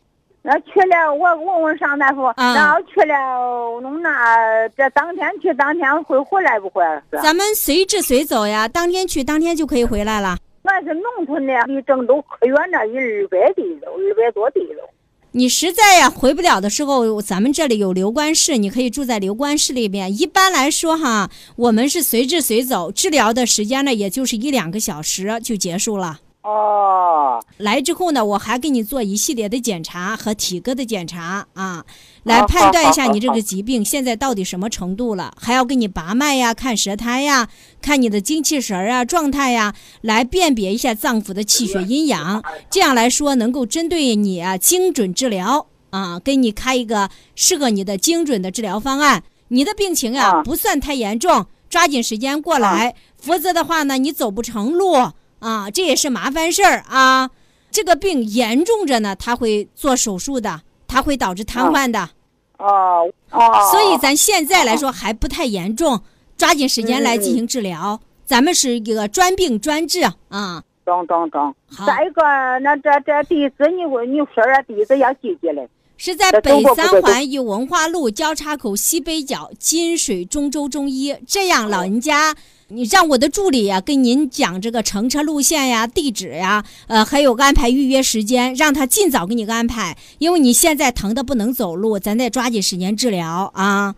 [0.43, 7.21] 那去了，我问问尚大夫，然后去了，弄那这当天去当天会回来不回来？
[7.21, 10.37] 咱们随治随走呀，当天去当天就可以回来了。
[10.71, 14.89] 俺是农村的，离郑州可远了，一二百地都，二百多地了。
[15.33, 20.11] 你实在呀回不了的时候，咱们这里有留观室，你可以住在留观室里边。
[20.17, 26.19] 一般来说哈，我们是随治随走，治疗的时间呢，也就是一两个小时就结束了。
[26.43, 31.85] 哦，来之后呢，我还给你做一系列的检查和体格的检查啊，
[32.23, 37.49] 来判断一下你这个疾病现在到底什么程度了，还要给你拔脉呀、看舌苔呀、
[37.81, 49.23] 看你的精气神啊、状态呀，来辨别一下脏腑的气血阴阳，这样来说能够针对你啊精准治疗啊，给你开一个适合你的精准的治疗方案。
[49.47, 52.95] 你的病情呀不算太严重，抓紧时间过来。
[53.17, 54.93] 否则的话呢，你走不成路
[55.39, 57.29] 啊，这也是麻烦事儿啊。
[57.69, 62.09] 这个病严重着呢，他会做手术的，他会导致瘫痪的。
[62.57, 63.39] 哦哦。
[63.71, 66.01] 所以咱现在来说还不太严重，
[66.35, 68.01] 抓紧时间来进行治疗。
[68.25, 70.61] 咱们是一个专病专治啊。
[70.83, 71.55] 中中中。
[71.69, 72.21] 好，再一个，
[72.61, 75.67] 那这这地址你你说说地址要记记嘞。
[75.95, 81.15] 是在北三环与文化路交叉口西北角金水中州中医。
[81.27, 82.35] 这样，老人家，
[82.73, 89.97] 你让我的助理呀跟您讲这个乘车路线呀、地址呀，呃，还有安排预约时间，让他尽早给你安排。
[90.19, 93.93] 因为你现在疼的不能走路，咱得抓紧时间治疗啊。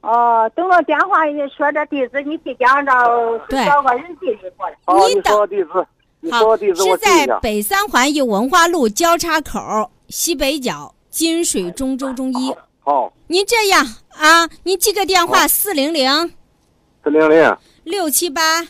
[0.00, 2.92] 哦，等到电话一说这地址，你去讲着
[3.64, 4.76] 找个人地址过来。
[4.86, 5.86] 哦，你地址，
[6.20, 7.38] 你地址我是在记一下。
[7.40, 12.52] 北三环与文化路交叉口西北角金水中州中医。
[12.80, 16.32] 好，您这样啊，您记个电话四零零
[17.04, 17.56] 四零零
[17.88, 18.60] 六七八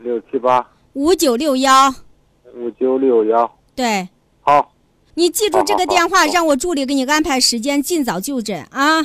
[0.00, 1.94] 六七八五九六幺，
[2.52, 3.58] 五九六幺。
[3.76, 4.08] 对
[4.40, 4.72] 好，
[5.14, 8.98] 你记住这个电话，让我助理给你安排时间，尽早就诊啊。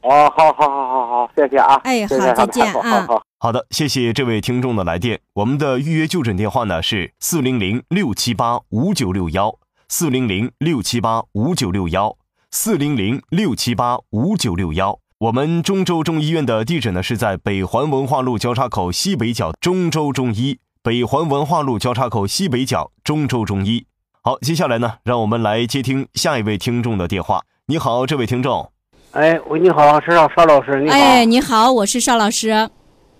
[0.00, 1.74] 哦，好好好好好，谢谢啊。
[1.84, 3.22] 哎好再见好啊好好。
[3.38, 5.20] 好的，谢谢这位听众的来电。
[5.34, 9.56] 我们的预约就诊电话呢是四零零六七八五九六幺，
[9.88, 12.16] 四零零六七八五九六幺，
[12.50, 14.98] 四零零六七八五九六幺。
[15.22, 23.86] 我们中州中医院的地址呢是在北环文化路交叉口西北角中州中医，北环文化路交叉口西北角中州中医。
[24.20, 27.42] 好，接下来呢，让我们来接听下一位听众的电话。
[27.66, 28.68] 你好，这位听众。
[29.12, 30.96] 哎，喂，你好，是邵邵老师，你好。
[30.96, 32.50] 哎，你好，我是邵老师。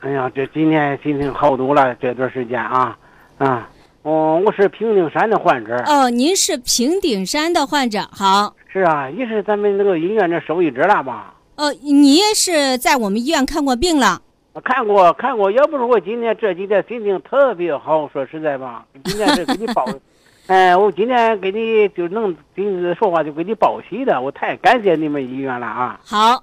[0.01, 2.99] 哎呀，这今天心情好多了，这段时间啊，
[3.39, 3.71] 啊，
[4.03, 5.77] 哦，我是平顶山的患者。
[5.87, 8.57] 哦，您是平顶山的患者，好。
[8.73, 11.35] 是啊，也是咱们那个医院这受益者了吧？
[11.63, 14.21] 哦，你也是在我们医院看过病了。
[14.65, 19.87] 看过看过，要不是我今天这几天心情特别好，说实在吧，今天是给你报，
[20.49, 26.01] 哎，我今天给你就能跟你说话就给你报喜的，我太感谢你们医院了啊！
[26.05, 26.43] 好，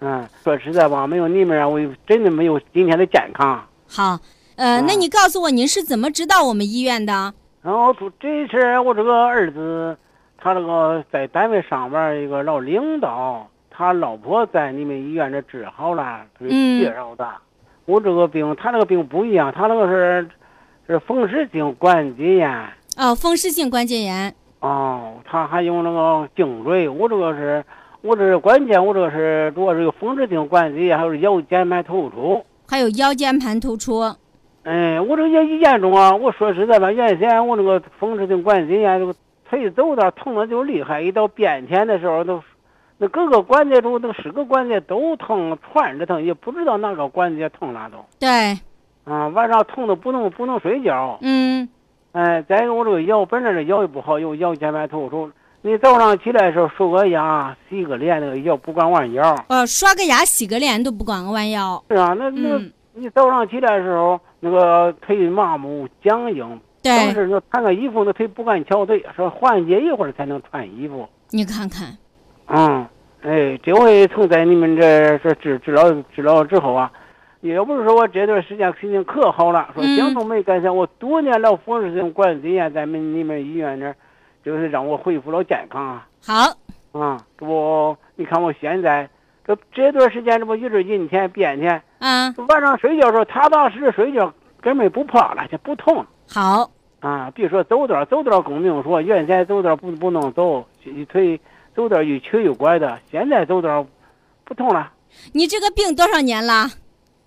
[0.00, 3.66] 嗯，说实在吧，没有你们啊，我真的没有今天的健康。
[3.88, 4.18] 好，
[4.56, 7.32] 呃，那嗯你告诉我您是怎么知道我们医院的？
[7.62, 9.96] 然后这这是我这个儿子，
[10.36, 17.24] 他这个在单位上班一个老领导，他老婆在你们医院这治好了，他是嗯介绍的。
[17.84, 20.28] 我这个病，他那个病不一样，他那个是
[20.88, 22.50] 是风湿性关节炎。
[22.96, 24.34] 哦，风湿性关节炎。
[24.58, 27.64] 哦，他还有那个颈椎，我这个是，
[28.02, 32.44] 我这是关键，我这个是主要是有风湿性关节炎，还有腰间盘突出。
[32.66, 34.00] 还有腰间盘突出。
[34.64, 36.16] 哎，我这个也严重啊！
[36.16, 39.14] 我说实在吧，原先我那个风湿性关节炎，这个
[39.48, 42.42] 腿走道疼的就厉害，一到变天的时候都，
[42.98, 47.98] 那各个关节处那十个关节都疼，串着疼，也不知道哪个关节疼了都。
[48.18, 48.58] 对，
[49.04, 51.16] 啊，晚上痛的不能不能睡觉。
[51.22, 51.68] 嗯，
[52.12, 55.30] 哎，再一个我这个腰本来这腰也不好，有腰间盘突出。
[55.62, 59.34] 你早上起来的时候刷个牙、洗个脸，那个腰不管弯腰。
[59.48, 61.82] 呃，刷个牙、洗个脸都不管弯腰。
[61.88, 66.48] 是啊，那那、嗯，你早上起来的时候，那个腿麻木僵硬。
[66.80, 71.08] 当对，时那穿个衣服，那腿不敢翘腿，说缓解一会儿才能穿衣服。
[71.30, 71.88] 你看看，
[72.48, 72.86] 嗯，
[73.22, 76.90] 哎，这回从在你们这这治治疗治疗之后啊，
[77.40, 83.94] 也不是说我这段时间心情可好了，说嗯想都没敢想，我多年了风湿性关节炎在你们你们医院这儿，
[84.42, 86.06] 就是让我恢复了健康啊。
[86.24, 89.08] 好，啊，这不，你看我现在
[89.44, 94.32] 这这段时间，这不一直阴天变天，嗯，晚上睡觉时候踏踏实实睡觉，
[94.62, 96.06] 根本不怕了，就不痛。
[96.32, 101.38] 好，啊，比如说走道，走道更不用说，原先走道不不能走，一腿
[101.74, 103.86] 走道有瘸有拐的，现在走道
[104.44, 104.92] 不痛了。
[105.32, 106.68] 你这个病多少年了？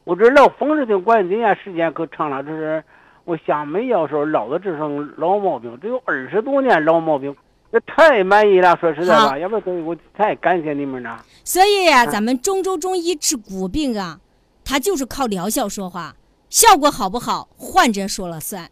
[0.03, 2.83] 我这老风湿性关节炎时间可长了，这是
[3.23, 7.35] 我下没药时候落的这种老毛病，只有二十多年老毛病，
[7.71, 8.75] 这太满意了。
[8.81, 11.23] 说实在好吧，要不然我太感谢你们了。
[11.43, 14.19] 所以呀、咱们中州中医治骨病啊，
[14.65, 16.15] 它就是靠疗效说话，
[16.49, 18.67] 效果好不好，患者说了算。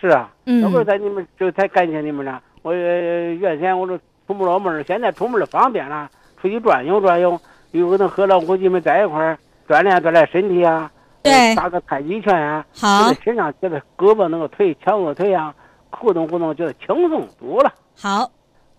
[0.00, 2.42] 是啊，嗯要不是在你们这才感谢你们了。
[2.62, 6.08] 我呃原先我这出不了门儿，现在出门儿方便了，
[6.40, 7.38] 出去转悠转悠，
[7.72, 10.90] 有可能和老伙计们在一块儿锻炼锻炼身体啊，
[11.22, 11.32] 对。
[11.32, 13.12] 呃打个太极拳啊，好。
[13.22, 15.54] 身上觉得胳膊那个腿翘个腿啊，
[15.90, 17.72] 活动活动，觉得轻松多了。
[17.96, 18.30] 好，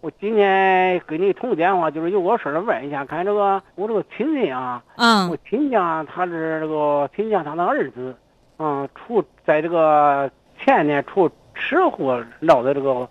[0.01, 5.29] 我今天给你通电话，就是有个事儿问一下，看这个我这个亲戚啊，嗯。
[5.29, 8.15] 我亲家他是这个亲家他的儿子，
[8.59, 10.29] 嗯，出在这个
[10.59, 13.07] 前年出车祸闹的这个，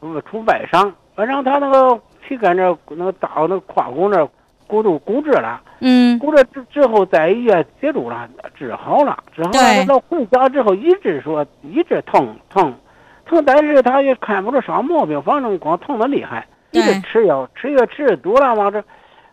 [0.00, 4.24] 呃，出外伤，外伤他那个膝盖那那个大那个胯骨那
[4.68, 6.16] 骨头骨折了，嗯。
[6.20, 12.72] 骨折之之后在医院接住了，治好了，治好对了，到回家之后一直说一直疼疼
[13.26, 18.80] 疼，但是他也看不出啥毛病，反正光疼的厉害，一直吃药，吃药吃的多了嘛，这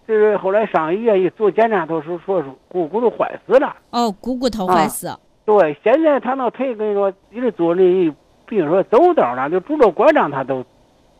[0.07, 3.75] 就是后来上医院一做检查，都是说是骨骨头坏死了。
[3.91, 5.15] 哦，股骨头坏死。
[5.45, 8.11] 对，现在他那腿跟你说，一直坐轮椅，
[8.47, 10.65] 比如说走道了，就拄着拐杖，他都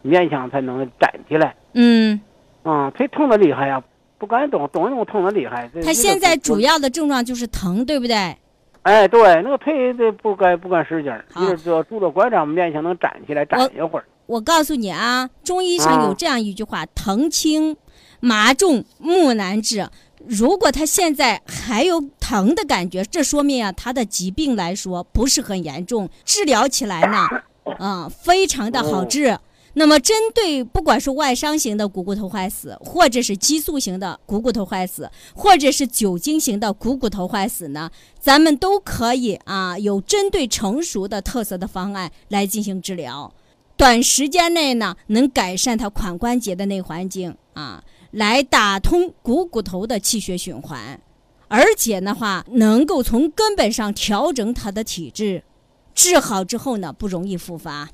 [0.06, 1.56] 勉强才能站起来。
[1.74, 2.20] 嗯，
[2.64, 3.82] 嗯，腿疼的厉害呀，
[4.18, 5.70] 不敢动，动一动疼的厉害。
[5.84, 8.38] 他现在主要，的症状就是疼，对不对？
[8.84, 14.06] 哎，对，那个腿这不敢不敢使劲儿，好一直就拄着拐杖，勉强能站起来，站一会儿。
[14.28, 17.76] 我告诉你啊，中医上有啊这样一句话：疼轻，
[18.20, 19.88] 麻重，木难治。
[20.28, 27.28] 如果他现在还有疼的感觉，这说明啊，他的疾病来说不是很严重，治疗起来呢，
[27.78, 29.38] 啊、非常的好治。
[29.78, 43.34] 那么，针对不管是外伤型的股骨头坏死，或者是激素型的股骨头坏死，或者是酒精型的股骨头坏死呢，咱们都可以啊，有针对成熟的特色的方案来进行治疗。
[43.76, 51.02] 短时间内呢，能改善他髋关节的内环境啊，来打通股骨头的气血循环，
[51.50, 55.44] 而且的话，能够从根本上调整他的体质，
[55.94, 57.90] 治好之后呢，不容易复发，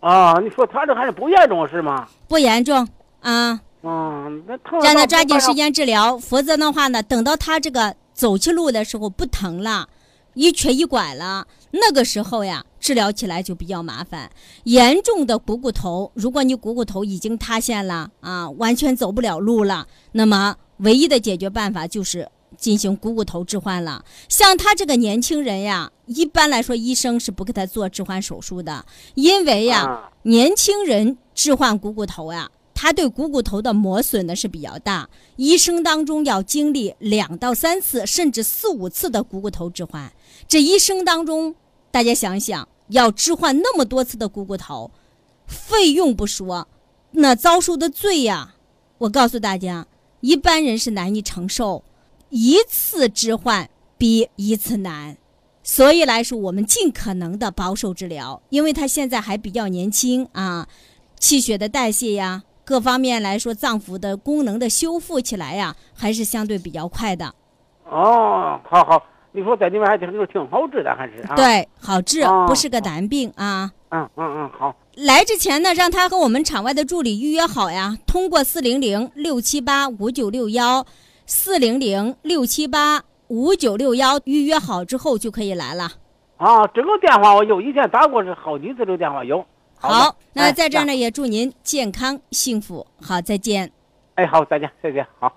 [0.00, 2.08] 啊，你说他这还是不严重是吗？
[2.26, 2.86] 不严重
[3.20, 3.60] 啊。
[3.82, 4.80] 嗯，那疼。
[4.80, 5.54] 让他抓紧时。
[5.54, 9.88] 间治疗，否则的话呢，等到他这个走起路的时候不疼了，
[10.34, 14.30] 一瘸一拐了，那个时候呀，治疗起来就比较麻烦。
[14.64, 22.28] 严重的股骨头，如果你股骨头已经塌陷了啊，完全走不了路了，那么唯一的解决办法就是
[22.60, 24.04] 进行股骨头置换了。
[24.28, 28.84] 像他这个年轻人呀，一般来说医生是不给他做置换手术的，
[29.14, 40.12] 因为呀，啊年轻人置换股骨头呀，他对股骨头的磨损呢是比较大，一生当中要经历两到三次，甚至四五次的股骨头置换。
[40.46, 41.54] 这一生当中，
[41.90, 44.90] 大家想想，要置换那么多次的股骨头，
[45.46, 46.68] 费用不说，
[47.12, 48.54] 那遭受的罪呀，
[48.98, 49.86] 我告诉大家，
[50.20, 51.82] 一般人是难以承受。
[52.30, 53.68] 一次置换
[53.98, 55.16] 比一次难。
[55.62, 60.66] 所以来说，我们尽可能的保守治疗，因为他现在还比较年轻啊，
[61.18, 67.34] 气血的代谢呀，各方面来说，脏腑的功能的修复起来呀，还是相对比较快的。
[67.84, 71.36] 哦，好好，你说在里面还挺挺好治的，还是啊？。
[71.36, 73.70] 对，好治，哦不是个难病啊。
[73.90, 74.74] 嗯嗯嗯，好。
[74.94, 80.86] 来之前呢，让他和我们场外的助理预约好呀，通过四零零六七八五九六幺，
[81.32, 85.92] 四零零六七八五九六幺预约好之后就可以来了。
[86.38, 89.38] 啊，这个电话我有，以前打过是好几次，这个电话有。
[89.38, 89.44] 的
[89.76, 92.84] 好，那哎在这儿呢，也祝您健康幸福。
[93.00, 93.70] 好，再见。
[94.16, 95.32] 哎，好，再见，再见，好。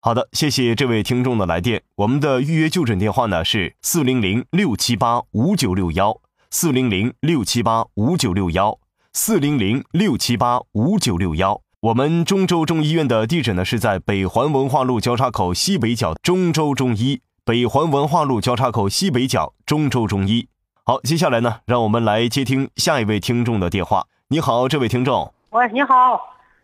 [0.00, 1.82] 好的，谢谢这位听众的来电。
[1.96, 6.20] 我们的预约就诊电话呢是四零零六七八五九六幺，
[6.50, 8.78] 四零零六七八五九六幺，
[9.12, 11.60] 四零零六七八五九六幺。
[11.82, 20.46] 我们中州中医院的地址呢是在北环文化路交叉口西北角中州中医，北环文化路交叉口西北角中州中医。
[20.84, 24.06] 好，接下来呢，让我们来接听下一位听众的电话。
[24.28, 25.34] 你好，这位听众。
[25.50, 26.20] 喂，你好，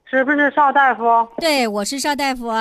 [0.08, 1.26] 是不是邵大夫？
[1.38, 2.52] 对，我是邵大夫。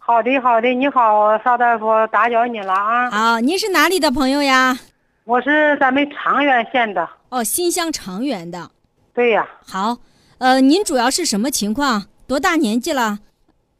[0.00, 3.08] 好的，好的，你好，邵大夫，打搅你了啊！
[3.08, 4.76] 好，您是哪里的朋友呀？
[5.22, 7.08] 我是咱们长垣县的。
[7.28, 8.72] 哦，新乡长垣的。
[9.14, 9.96] 对呀，好，
[10.40, 12.04] 呃，您主要是什么情况？
[12.26, 13.18] 多大年纪了？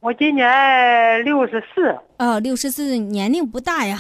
[0.01, 3.99] 我今年六十四，哦，六十四，年龄不大呀。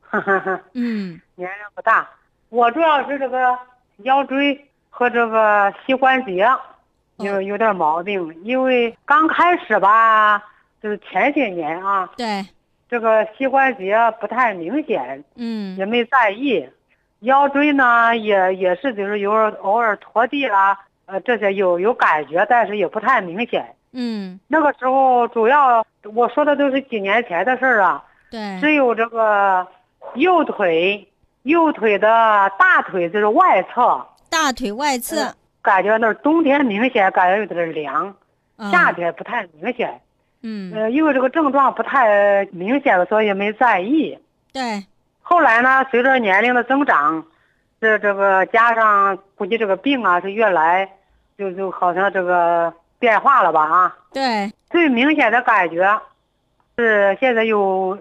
[0.00, 2.08] 呵呵呵，嗯，年龄不大。
[2.48, 3.54] 我主要是这个
[4.04, 6.48] 腰椎和这个膝关节
[7.18, 10.42] 有有点毛病，因为刚开始吧，
[10.82, 12.46] 就是前些年啊，对，
[12.88, 16.66] 这个膝关节不太明显，嗯也没在意。
[17.20, 19.30] 腰椎呢，也也是就是有
[19.60, 20.78] 偶尔拖地啦，
[21.10, 23.74] 呃，这些有有感觉，但是也不太明显。
[23.92, 25.84] 嗯，那个时候主要
[26.14, 29.66] 我说的都是几年前的事儿啊，对，只有这个
[30.14, 31.08] 右腿，
[31.42, 32.08] 右腿的
[32.56, 38.14] 大腿就是外侧，大腿外侧，感觉那儿冬天明显感觉有点凉，
[38.56, 40.00] 啊夏天不太明显。
[40.42, 44.16] 嗯，呃，因为这个症状不太明显，所以没在意。
[44.52, 44.86] 对，
[45.20, 47.24] 后来呢，随着年龄的增长，
[47.80, 50.88] 这这个加上估计这个病啊是越来
[51.40, 53.96] 就就好像这个变化了吧啊。
[54.12, 55.98] 对，最明显的感觉
[56.76, 57.96] 是现在有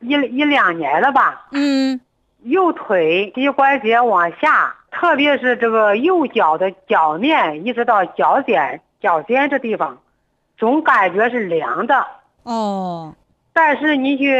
[0.00, 1.98] 一一两年了吧，嗯，
[2.42, 9.98] 右腿膝关节往下，特别是这个右脚的脚面一直到脚尖脚尖这地方，
[10.58, 12.06] 总感觉是凉的。
[12.42, 13.14] 哦，
[13.54, 14.34] 但是你去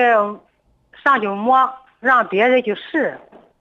[1.03, 3.19] 上去摸，让别人去试，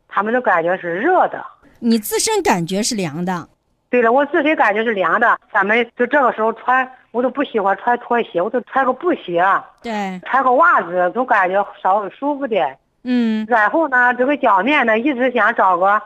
[0.10, 1.46] 他们都感觉是热的。
[1.80, 3.48] 你自身感觉是凉的。
[3.92, 5.38] 对了，我自身感觉是凉的。
[5.52, 9.46] 咱们就这个时候穿，我都不喜欢穿拖鞋，我都穿个布鞋，
[9.84, 12.78] 对，穿个袜子，总感觉稍微舒服点。
[13.04, 16.02] 嗯然后呢，这个脚面呢，一直想找个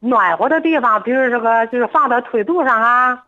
[0.00, 3.22] 暖和的地方，比如这个就是放到腿肚上啊，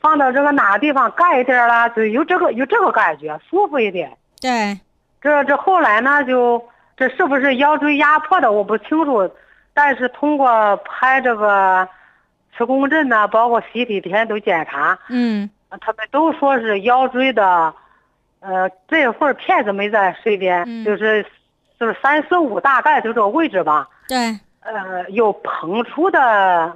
[0.00, 4.16] 放到这个哪个地方盖一点啦，就有这个有这个感觉，舒服一点。
[4.40, 4.78] 对，
[5.20, 6.64] 这这后来呢，就
[6.96, 9.28] 这是不是腰椎压迫的，我不清楚，
[9.74, 11.88] 但是通过拍这个
[12.58, 15.48] 磁共振呢，包括 CT 片都检查，嗯。
[15.82, 17.74] 他们都说是腰椎的，
[18.40, 20.84] 呃，这会儿片子没在身边，嗯。
[20.84, 21.24] 就是
[21.78, 24.16] 就是三四五大概就这个位置吧，对，
[24.60, 26.74] 呃，有膨出的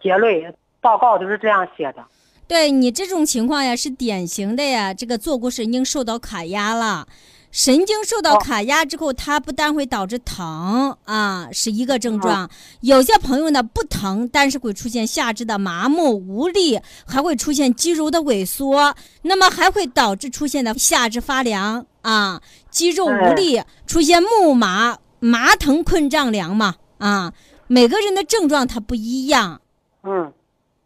[0.00, 2.04] 结论，报告都是这样写的。
[2.46, 7.06] 对你这种情况呀，是典型的呀，这个坐骨神经受到卡压了。
[7.50, 12.48] 神经受到哦卡压之后，它不但会导致疼啊，是一个症状。
[12.80, 22.40] 有些朋友呢不疼，但是会出现下肢的麻木无力，还会出现肌肉的萎缩，那么还会导致出现的下肢发凉啊，
[22.70, 27.32] 肌肉无力，出现木麻、麻疼困胀凉嘛啊。
[27.66, 29.60] 每个人的症状它不一样，
[30.02, 30.32] 嗯，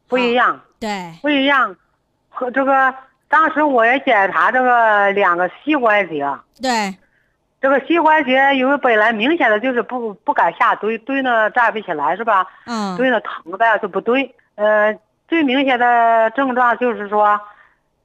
[0.09, 0.61] 不一样。
[0.81, 1.77] 对，不一样，
[2.29, 2.93] 和这个
[3.33, 6.23] 当时我也检查这个两个膝关节，
[6.61, 6.95] 对，
[7.63, 12.47] 这个膝关节因为本来明显的就是不不敢下蹲，蹲的站不起来是吧？
[12.67, 14.29] 嗯，蹲的疼的就不蹲。
[14.57, 14.95] 呃，
[15.29, 17.41] 最明显的症状就是说，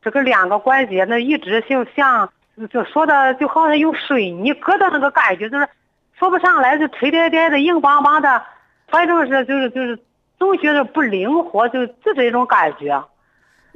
[0.01, 2.31] 这个两个关节呢一直就像
[2.71, 5.67] 就说的就好像有水泥疙瘩那个感觉，就是
[6.17, 8.41] 说不上来，就沉甸甸的、硬邦邦的，
[8.87, 9.99] 反正是就是就是
[10.39, 13.03] 总觉得不灵活，就就这种感觉。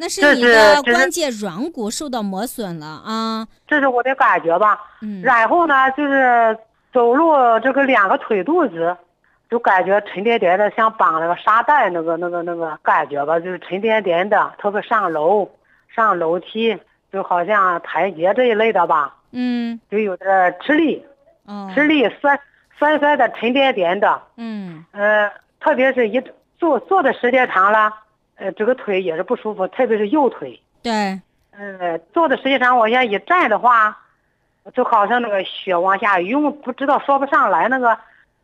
[0.01, 3.47] 那是你的关节软骨受到磨损了啊。
[3.67, 4.81] 这是我的感觉吧。
[5.03, 6.57] 嗯，然后呢，就是
[6.91, 8.97] 走路这个两个腿肚子，
[9.47, 14.51] 就感觉沉甸甸的，像绑了个沙袋那个那个那个感觉吧，就是沉甸甸的。
[14.57, 15.47] 特别上楼、
[15.95, 16.75] 上楼梯，
[17.13, 21.05] 就好像台阶这一类的吧，嗯，就有点吃力，
[21.45, 22.39] 哦，吃力酸
[22.79, 24.19] 酸酸的、沉甸甸的。
[24.37, 26.19] 嗯，呃，特别是一
[26.57, 27.93] 坐坐的时间长了，
[28.41, 30.59] 呃，这个腿也是不舒服，特别是右腿。
[30.81, 31.21] 对，
[31.51, 33.95] 呃，坐的时间长，往下一站的话，
[34.73, 37.95] 就好像那个血往下涌，不知道说不上来，那个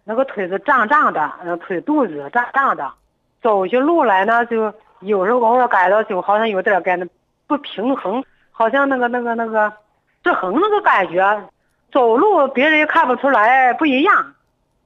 [0.04, 2.94] 那个腿子胀胀的，呃，腿肚子胀胀的，
[3.42, 7.08] 走起路来呢，就有时候偶尔感到就好像有点感觉
[7.48, 9.74] 不平衡，好像那个那个那个
[10.24, 11.50] 失衡那个感觉，
[11.92, 14.36] 走路别人也看不出来不一样，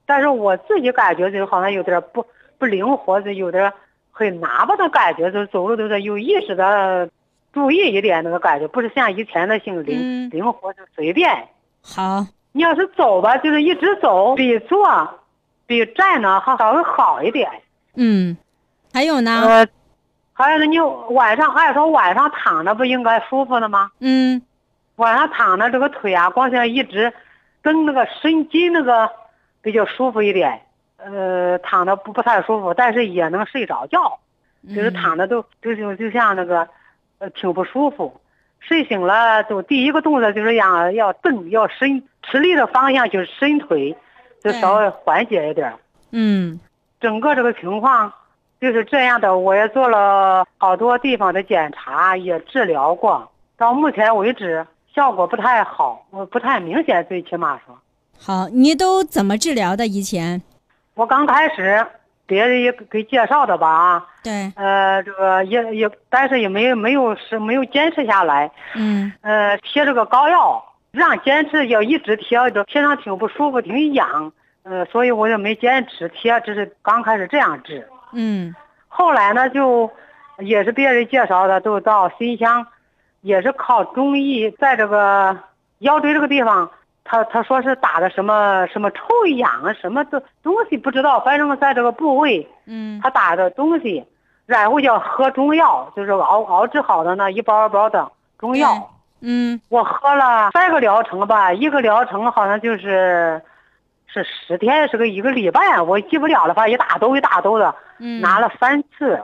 [0.05, 2.25] 但是我自己感觉就好像有点不
[2.57, 3.73] 不灵活，就有点
[4.11, 7.09] 很拿巴的感觉，就是走路都是有意识的。
[7.53, 11.49] 注意一点那个感觉，不是像以前的性灵、嗯灵活就随便。
[11.83, 15.19] 好，你要是走吧，就是一直走，比坐，
[15.67, 17.51] 比站呢还稍微好一点。
[17.95, 18.37] 嗯，
[18.93, 19.67] 还有呢，呃，
[20.31, 23.91] 还有呢，你晚上按说晚上躺着不应该舒服的吗？
[23.99, 24.41] 嗯，
[24.95, 27.11] 晚上躺着这个腿啊，光线一直
[27.61, 29.11] 跟那个伸筋那个
[29.61, 30.61] 比较舒服一点。
[31.05, 34.19] 呃，躺着不不太舒服，但是也能睡着觉，
[34.67, 36.67] 就是嗯躺着都就就就像那个。
[37.23, 38.19] 呃，挺不舒服，
[38.59, 43.95] 睡醒了就第一个动作就是要要蹬，要伸，吃力的方向就是伸腿，
[44.43, 45.71] 就稍微缓解一点。
[46.09, 46.59] 嗯，
[46.99, 48.11] 整个这个情况
[48.59, 57.77] 就是这样的，我也做了好多地方的检查，也治疗过，到目前为止效果不太好，我不太明显，最起码说。
[58.17, 59.85] 好，你都怎么治疗的？
[59.85, 60.41] 以前？
[60.93, 61.85] 我刚开始。
[62.27, 74.31] 别人也给介绍的吧，对，呃，这个也也，但是也没没有是没有坚持下来，嗯，呃，贴这个膏药，让坚持要一直贴，这贴上挺不舒服，挺痒，
[74.63, 78.55] 呃，所以我也没坚持贴，只是刚开始这样治，嗯，
[78.87, 79.91] 后来呢，就
[80.37, 82.65] 也是别人介绍的，都到新乡，
[83.19, 85.37] 也是靠中医，在这个
[85.79, 86.71] 腰椎这个地方。
[87.11, 89.03] 他他说是打的什么什么臭
[89.35, 94.05] 氧啊，什么东东西不知道，反正在这个部位，嗯，他打的东西，
[94.45, 98.09] 然后要喝中药，就是熬熬制好的那一包一包的
[98.39, 98.89] 中药，
[99.19, 103.41] 嗯，我喝了三个疗程吧，一个疗程好像就是
[104.07, 109.21] 是十天，是个一个礼拜，我记不了了，反正一大兜一大兜的，嗯，拿了三次，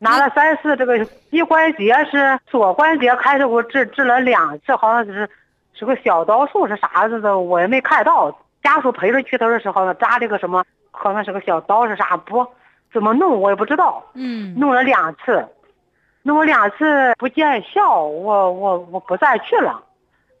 [0.00, 5.30] 拿了三次，这个膝关节是左关节开始我治治了两次，好像是。
[5.80, 8.38] 是个小刀术是啥子的，我也没看到。
[8.62, 12.46] 家属陪着去，他说是好像扎这个什么，好像是个小刀是啥不？
[12.92, 14.04] 怎么弄我也不知道。
[14.12, 15.48] 嗯，弄了两次，
[16.22, 19.82] 弄了两次不见效，我我我不再去了。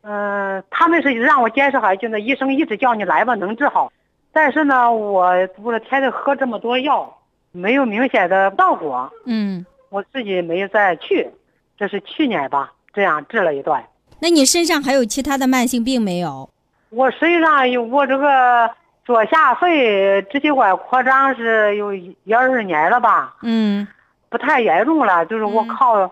[0.02, 3.90] 嗯、他们是让我坚持下去，那医生一直叫你来吧，能治好。
[4.30, 5.32] 但是呢，我
[5.62, 7.16] 我天天喝这么多药，
[7.52, 11.30] 没有明显的效果，嗯，我自己没再去。
[11.78, 13.82] 这是去年吧，这样治了一段。
[14.20, 16.48] 那你身上还有其他的慢性病没有？
[16.90, 18.70] 我身上有我这个
[19.04, 23.86] 左下肺支气管扩张是有一二十年了吧，嗯
[24.28, 26.10] 不太严重了，就是我嗯靠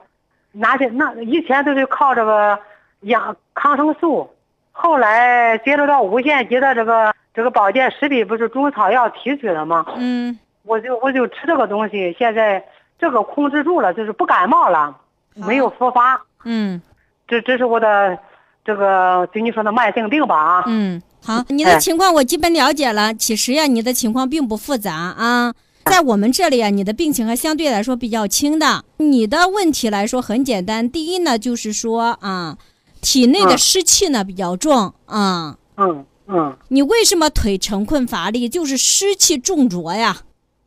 [0.52, 2.58] 拿些那以前都是靠这个
[3.00, 4.28] 养抗生素，
[4.72, 9.84] 后来接触到无限极的这个这个保健食品，不是中草药提取的吗？
[9.96, 12.64] 嗯，我就我就吃这个东西，现在
[12.98, 14.96] 这个控制住了，就是不感冒了，
[15.34, 16.20] 没有复发。
[16.44, 16.80] 嗯
[17.28, 18.18] 这这是我的
[18.64, 20.64] 这个就你说的慢性病吧啊。
[20.66, 23.14] 嗯，好，你的哎情况我基本了解了。
[23.14, 25.54] 其实呀，你的情况并不复杂啊。
[25.84, 28.84] 在我们这里啊，你的病情还相对来说比较轻的。
[28.98, 32.58] 你的问题来说很简单，第一呢，就是说啊，
[33.00, 35.56] 体内的嗯湿气呢比较重啊。
[35.76, 38.48] 嗯嗯，你为什么腿沉困乏力？
[38.48, 40.18] 就是湿气重浊呀。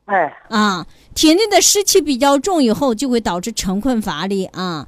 [0.05, 4.87] 哎啊，体内的湿气比较重以后，就会导致沉困乏力啊。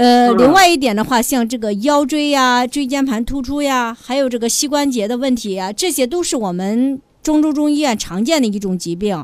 [0.00, 9.22] 呃，嗯另外一点的话，像这个腰椎呀、椎间盘突出呀，还有这个膝关节的问题呀，这些都是我们中州中医院常见的一种疾病。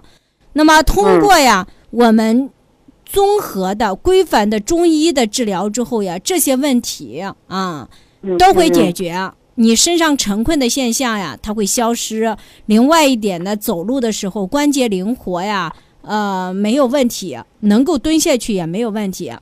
[0.52, 2.50] 那么通过呀，我们
[3.06, 7.88] 综合的、规范的中医的治疗之后呀，这些问题啊
[8.20, 9.32] 嗯都会解嗯决。
[9.54, 12.36] 你身上沉困的现象呀，它会消失。
[12.66, 15.72] 另外一点呢，走路的时候关节灵活呀，
[16.02, 19.32] 呃，没有问题，能够蹲下去也没有问题。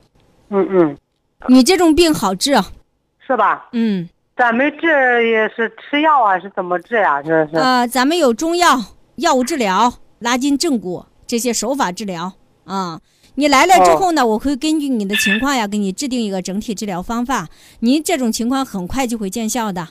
[0.51, 0.97] 嗯嗯，
[1.49, 2.55] 你这种病好治，
[3.27, 3.69] 是吧？
[3.73, 7.57] 嗯，咱们治也是吃药啊，是怎么治呀、这是。
[7.57, 8.81] 呃，咱们有中药、
[9.17, 12.33] 药物治疗、拉筋正骨这些手法治疗
[12.65, 13.01] 啊。
[13.37, 17.49] 你来了之后呢，我会根据你的情况呀，给你制定一个整体治疗方法。
[17.81, 19.89] 您这种情况很快就会见效的。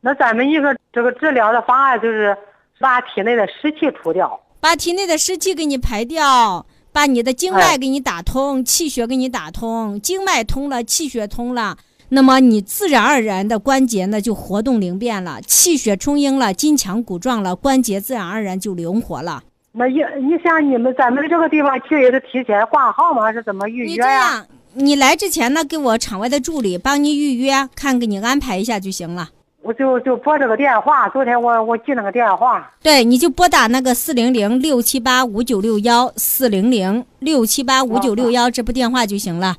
[0.00, 2.36] 那咱们一个这个治疗的方案就是
[2.78, 4.40] 把体内的湿气除掉。
[4.60, 6.64] 把体内的湿气给你排掉，
[6.96, 11.76] 把你的经脉哎给你打通，气血给你打通，经脉通了，气血通了，
[12.08, 19.42] 那么你自然而然的关节呢就活动灵便了，气血充盈了，筋强骨壮了，关节自然而然就灵活了。
[19.72, 23.24] 那一你像你们咱们这个地方去也是提前挂号吗？
[23.24, 29.28] 还是怎么预约你这样，你来之前呢，给我场外的助理帮你预约，看给你安排一下就行了。
[29.66, 32.70] 我就就拨这个电话，昨天我我记那个电话。
[32.80, 39.56] 对，你就拨打那个四零零六七八五九六幺四零零六七八五九六幺这部电话就行了。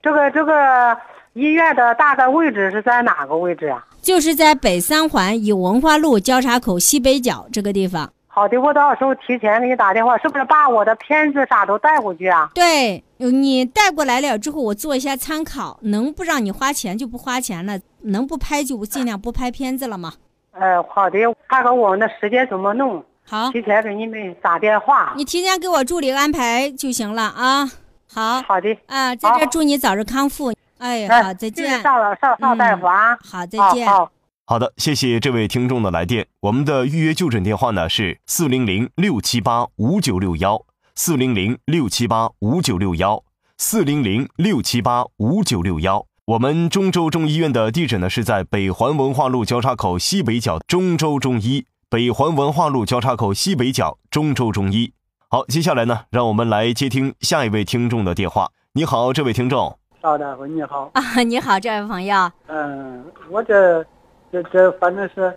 [0.00, 0.96] 这个这个
[1.32, 3.84] 医院的大概位置是在哪个位置啊？
[4.00, 8.12] 就是在北三环与文化路交叉口西北角这个地方。
[8.38, 12.48] 好的，我到时候提前给你打电话，是不是把我的片子啥都带过去啊？
[12.54, 20.12] 对你带过来了之后，我做一下参考，能不让你花钱就不花钱了，能不拍就尽量不拍片子了嘛。
[20.52, 21.18] 呃，好的，
[21.48, 25.12] 看看我们的时间怎么弄，好，提前给你们打电话。
[25.16, 27.68] 你提前给我助理安排就行了啊。
[28.08, 30.52] 好好的，啊，在这祝你早日康复。
[30.78, 31.82] 哎，好，再见。
[31.82, 33.18] 邵邵邵大夫啊。
[33.28, 33.88] 好，再好见。
[33.88, 34.08] 好。
[34.50, 36.26] 好的，谢谢这位听众的来电。
[36.40, 43.22] 我们的预约就诊电话呢是四零零六七八五九六幺，四零零六七八五九六幺，
[43.58, 46.06] 四零零六七八五九六幺。
[46.24, 54.94] 我们中州中医院的地址呢是在北环文化路交叉口西北角中州中医，北环文化路交叉口西北角中州中医。
[55.28, 58.50] 好，接下来呢，让我们来接听下一位听众的电话。
[58.72, 59.78] 你好，这位听众。
[60.00, 62.30] 邵大夫你好，啊，你好，这位朋友。
[62.46, 63.84] 嗯，我这
[64.30, 65.36] 这这反正是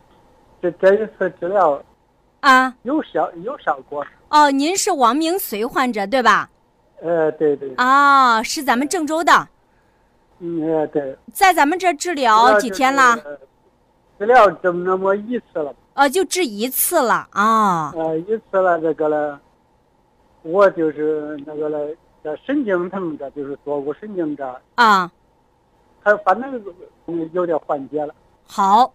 [0.61, 1.81] 这这一次治疗
[2.41, 6.49] 啊，有效有效果，哦，您是王明随患者对吧？
[7.01, 9.47] 呃，对对，啊，是咱们郑州的，
[10.39, 11.17] 嗯，呃对。
[11.33, 13.13] 在咱们这治疗几天了？
[13.23, 13.39] 呃？
[14.19, 17.91] 治疗这么那么一次了，呃，就治一次了啊。
[17.95, 19.39] 呃，一次了这个了，
[20.43, 21.79] 我就是那个了，
[22.23, 25.11] 这神经疼的就是坐骨神经这儿，啊，
[26.03, 26.63] 他反正
[27.07, 28.13] 嗯有点缓解了，
[28.53, 28.91] 好，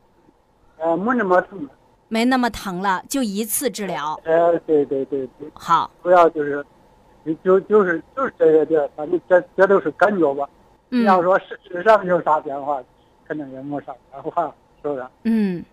[0.76, 1.70] 呃，没那么疼了，
[2.08, 4.20] 没那么疼了，就一次治疗。
[4.22, 6.62] 呃，对对对对，好，主要就是，
[7.24, 10.46] 就就就是就是这些地儿，反正这这都是感觉吧。
[10.90, 12.84] 你要嗯说实质上有啥变化，
[13.26, 15.06] 肯定也没啥变化，是不是？
[15.22, 15.64] 嗯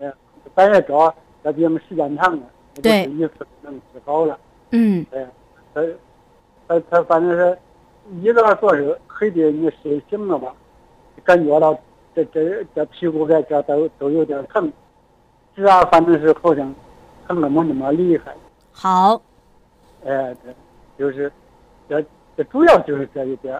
[0.55, 1.13] 咱也知道
[1.43, 2.43] 这病时间长了，
[2.81, 4.39] 对一次能治好了。
[4.71, 5.27] 嗯，对，
[5.73, 5.81] 他
[6.69, 7.59] 他他反正是
[8.21, 10.55] 一个说是黑的你睡醒了吧，
[11.25, 11.77] 感觉到
[12.15, 14.71] 这这这屁股这这都都有点疼，
[15.55, 16.73] 只要反正是好像
[17.27, 18.33] 疼的没那么厉害。
[18.71, 19.21] 好，
[20.05, 20.55] 哎，对，
[20.97, 21.31] 就是
[21.87, 22.03] 这
[22.35, 23.55] 这主要就是这一点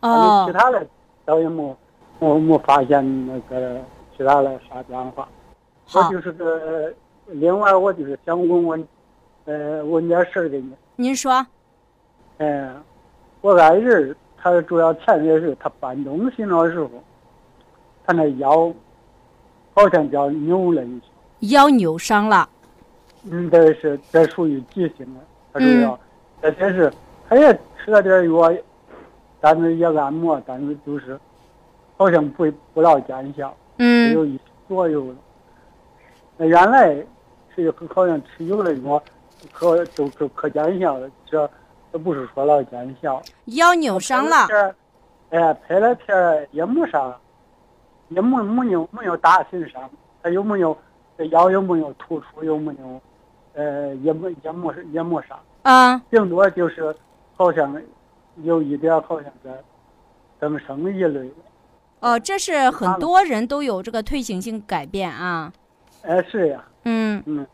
[0.00, 0.86] 啊，哦其，他的
[1.24, 1.76] 倒也没
[2.18, 3.78] 没没发现那个
[4.16, 5.28] 其其他的啥变化。
[5.94, 6.94] 我就是个，
[7.26, 8.88] 另外我就是想问问，
[9.46, 10.72] 呃，问点事儿给你。
[10.94, 11.44] 您说。
[12.38, 12.80] 嗯，
[13.40, 16.88] 我爱人他主要前些日他搬东西那时候，
[18.04, 18.72] 他那腰
[19.74, 21.06] 好像叫扭了一下。
[21.56, 22.48] 腰扭伤了。
[23.24, 25.20] 嗯，这是这属于急性的，
[25.52, 25.98] 他主要，
[26.40, 26.92] 而且是
[27.28, 28.52] 他也吃了点药，
[29.40, 31.18] 但是也按摩，但是就是
[31.96, 33.54] 好像不不老见效。
[33.78, 34.12] 嗯。
[34.12, 34.38] 有一
[34.68, 35.16] 左右了。
[36.36, 36.94] 那原来
[37.54, 39.02] 是好像吃有的药，
[39.52, 41.48] 可就就可见效了，这
[41.92, 43.22] 这不是说老见效。
[43.46, 44.48] 腰扭伤了。
[45.30, 47.16] 哎，拍了片也没啥，
[48.14, 49.88] 也没没有没有大损伤，
[50.22, 50.76] 他有没有
[51.16, 53.00] 这腰有没有突出，有没有，
[53.54, 55.38] 呃，也没也没也没啥。
[55.62, 55.98] 啊。
[56.10, 56.94] 顶多就是
[57.34, 57.80] 好像
[58.42, 59.50] 有一点好像在
[60.40, 61.34] 增生一类的。
[62.00, 65.52] 哦，这是很多人都有这个退行性改变啊。
[66.02, 66.64] 哎，是呀。
[66.84, 67.46] 嗯嗯，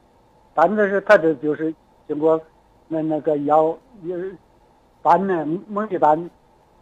[0.55, 1.75] 反正是他这就是
[2.07, 2.41] 经过
[2.89, 4.17] 那那个腰也
[5.03, 6.31] 搬呢猛一搬，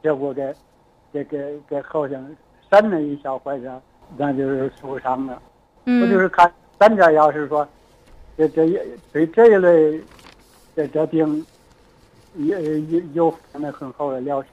[0.02, 0.54] 结果给。
[1.12, 2.22] 给给给，好像
[2.80, 3.82] 闪了一下，或者
[4.16, 5.40] 那就是受伤了。
[5.84, 7.66] 嗯，我就是看咱这要是说，
[8.36, 8.66] 这这
[9.12, 10.04] 对这一类
[10.74, 11.44] 这这病，
[12.34, 14.48] 也有有那很好的疗效。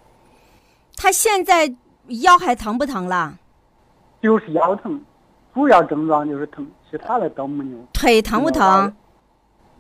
[0.96, 1.74] 他现在
[2.24, 3.38] 腰还疼不疼了？
[4.22, 5.02] 就是腰疼，
[5.54, 7.78] 主要症状就是疼，其他的都没有。
[7.92, 8.94] 腿疼不疼？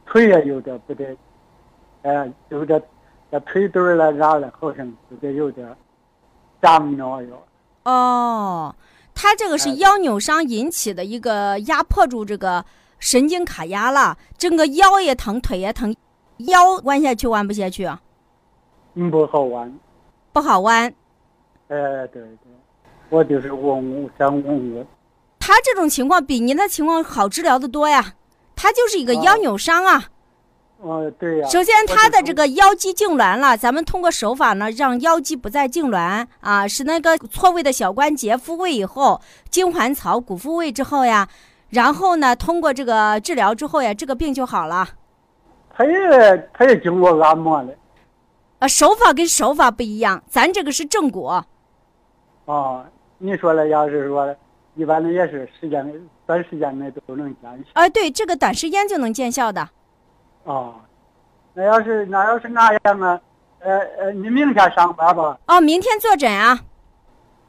[0.05, 1.17] 腿也有点不对，
[2.01, 2.81] 哎，有点
[3.31, 5.73] 这腿墩儿了啥的，好像有点有点。
[6.61, 7.41] 胀着哟。
[7.83, 8.75] 哦，
[9.13, 12.63] 他这个是腰扭伤引起的一个压迫住这个
[12.99, 15.95] 神经卡压了，整个腰也疼，腿也疼，
[16.37, 18.01] 腰弯下去弯不下去啊？
[18.95, 19.79] 嗯，不好弯，
[20.31, 20.85] 不好弯。
[21.67, 22.51] 哎，对对，
[23.09, 24.87] 我就是问，想问问。
[25.39, 28.13] 他这种情况比您的情况好治疗的多呀，
[28.55, 30.05] 他就是一个腰扭伤啊。
[30.83, 31.47] 哦，对呀。
[31.47, 41.29] 首先，他的这个腰肌痉挛了，咱们通过手法呢，让腰肌不再痉挛啊，使那个错位的小关节复位以后，筋环槽骨复位之后呀，
[41.69, 44.89] 然后呢，通过这个治疗之后呀，这个病就好了。
[45.73, 47.73] 他也他也经过按摩了。
[48.59, 51.31] 啊，手法跟手法不一样，咱这个是正骨。
[52.43, 52.85] 哦，
[53.19, 54.35] 你说了，要是说
[54.75, 55.89] 一般的也是时间
[56.27, 57.69] 短时间内都能见效。
[57.71, 59.69] 啊，对，这个短时间就能见效的。
[60.43, 60.75] 哦，
[61.53, 63.19] 那要是那要是那样啊，
[63.59, 65.37] 呃呃，你明天上班吧？
[65.47, 66.59] 哦，明天坐诊啊。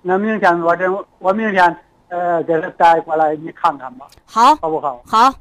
[0.03, 1.77] 那明天坐诊，我明天
[2.09, 4.07] 呃给他带过来，你看看吧。
[4.25, 5.03] 好，好不好？
[5.07, 5.35] 好。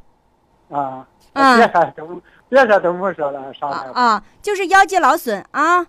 [0.69, 1.05] 啊。
[1.33, 1.57] 嗯。
[1.57, 3.91] 别说都别说都不说了，上班。
[3.93, 5.85] 啊，就是腰肌劳损啊。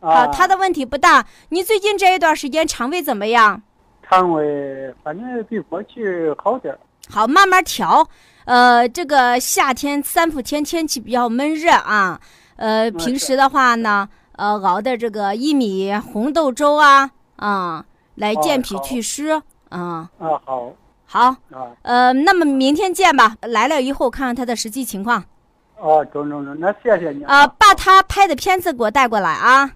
[0.00, 0.26] 啊。
[0.28, 1.26] 他的问题不大。
[1.50, 3.60] 你最近这一段时间肠胃怎么样？
[4.08, 6.78] 肠胃反正比过去好点
[7.10, 8.08] 好，慢慢调。
[8.46, 12.20] 呃，这个夏天三伏天天气比较闷热啊，
[12.54, 17.84] 呃，平时的话呢，呃，熬的这个薏米红豆粥啊，啊，
[18.14, 19.42] 来健脾祛湿啊。
[19.68, 20.72] 啊，好。
[21.06, 21.20] 好。
[21.50, 21.74] 啊。
[21.82, 23.36] 呃，那么明天见吧。
[23.42, 25.24] 来了以后看看他的实际情况。
[25.78, 27.44] 哦，中中中，那谢谢你啊。
[27.48, 29.72] 把他拍的片子给我带过来啊。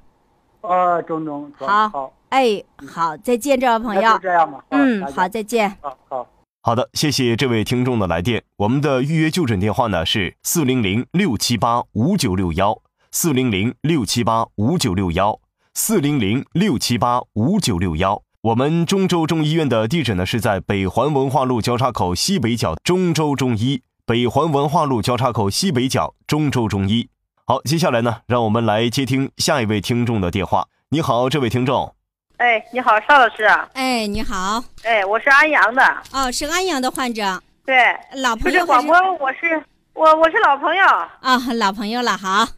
[0.60, 1.52] 啊，中中。
[1.58, 1.88] 好。
[1.88, 2.12] 好。
[2.28, 4.12] 哎，好，再见，这位朋友。
[4.12, 4.64] 就这样吧。
[4.68, 5.76] 嗯，好，再见。
[5.80, 6.26] 好好。
[6.62, 8.44] 好的，谢谢这位听众的来电。
[8.56, 15.40] 我们的预约就诊电话呢是四零零六七八五九六幺，四零零六七八五九六幺，
[15.72, 18.22] 四零零六七八五九六幺。
[18.42, 27.08] 我们中州中医院的地址呢是在北环文化路交叉口西北角中州中医，北环文化路交叉口西北角中州中医。
[27.46, 30.68] 好，接下来呢，让我们来接听下一位听众的电话。
[30.90, 31.94] 你好，这位听众。
[32.40, 33.44] 哎，你好，邵老师。
[33.74, 34.64] 哎，你好。
[34.82, 35.82] 哎，我是安阳的。
[36.10, 37.38] 哦，是安阳的患者。
[37.66, 37.76] 对，
[38.14, 38.64] 老朋友。
[38.64, 39.62] 广播，我是
[39.92, 40.82] 我，我是老朋友。
[41.20, 42.48] 啊，老朋友了，好。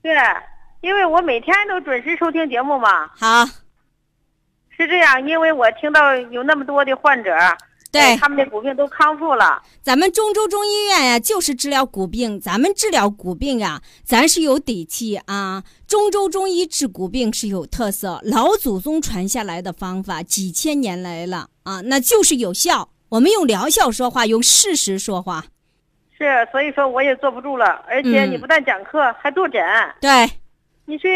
[0.00, 0.14] 对，
[0.80, 3.08] 因为我每天都准时收听节目嘛。
[3.08, 3.44] 好。
[4.74, 7.36] 是这样，因为我听到有那么多的患者，
[7.92, 9.62] 对他们的骨病都康复了。
[9.82, 12.40] 咱们中州中医院呀，就是治疗骨病。
[12.40, 15.62] 咱们治疗骨病呀，咱是有底气啊。
[15.86, 22.88] 中州中医治骨病是有特色，老祖宗传下来的方法，几千年来了啊，那就是有效。
[23.10, 25.44] 我们用疗效说话，用事实说话。
[26.18, 29.62] 是，所以说我也坐不住了，而且你不但讲课，还坐诊。
[30.00, 30.28] 对。
[30.88, 31.08] 你是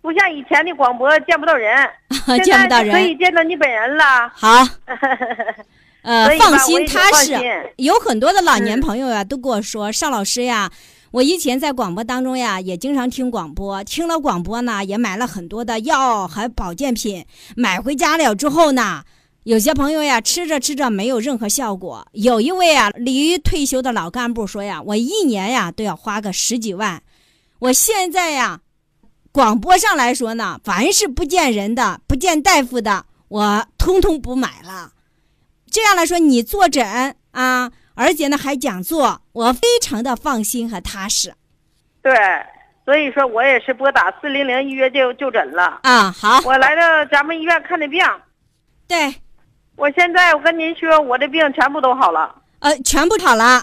[0.00, 1.70] 不像以前的广播见不到人，
[2.42, 4.04] 见不到人可以见到你本人了。
[4.34, 4.66] 好，
[6.00, 7.34] 呃，放心踏实。
[7.76, 10.70] 有很多的老嗯年朋友呀，都跟我说，邵老师呀，
[11.10, 17.24] 我以前在广播当中呀，也经常听广播，听了广播呢，也买了很多的药和保健品，
[17.56, 19.04] 买回家了之后呢，
[19.44, 22.06] 有些朋友呀，吃着吃着没有任何效果。
[22.12, 27.02] 有一位啊，离退休的老干部说呀：“我一年呀都要花个十几万。
[27.60, 28.60] 我现在呀，
[29.32, 34.92] 广播上来说呢，凡是不见人的、不见大夫的，我通通不买了。
[35.70, 41.34] 这样来说，你坐诊啊，而且呢还讲座，我非常的放心和踏实。
[42.00, 42.14] 对，
[42.84, 45.80] 所以说我也是拨打四零零预约就就诊了。
[45.82, 48.00] 啊，好，我来到咱们医院看的病。
[48.86, 49.14] 对。”
[49.76, 52.34] 我现在我跟您说，我的病全部都好了。
[52.58, 53.62] 呃，全部好了。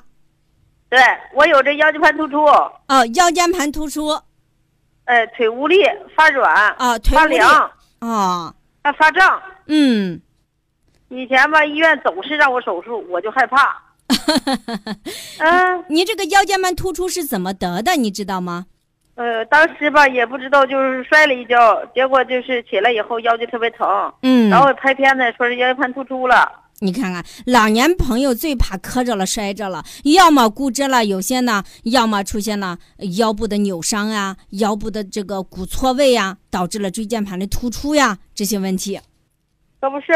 [0.88, 0.98] 对，
[1.34, 2.46] 我有这腰间盘突出。
[2.46, 4.18] 哦，腰间盘突出。
[5.04, 5.84] 呃，腿无力，
[6.16, 6.54] 发软。
[6.78, 7.72] 啊，腿发凉。
[8.00, 8.56] 哦。
[8.82, 9.42] 还发胀。
[9.68, 10.22] 嗯。
[11.10, 13.78] 以前吧，医院总是让我手术，我就害怕。
[15.40, 15.86] 嗯。
[15.90, 17.96] 你这个腰间盘突出是怎么得的？
[17.96, 18.66] 你知道吗？
[19.16, 23.88] 呃，当时吧也不知道，就是摔了一跤，结果就是起来以后腰就特别疼，
[24.24, 26.52] 嗯，然后拍片子说是腰间盘突出了。
[26.80, 32.78] 你看看，老年朋友最怕磕着了、摔着了，要么骨折了，有些呢，要么出现了
[33.18, 39.00] 腰部的扭伤啊，腰部的这个骨错位呀，导致了椎间盘的突出呀，这些问题。
[39.80, 40.12] 可不是，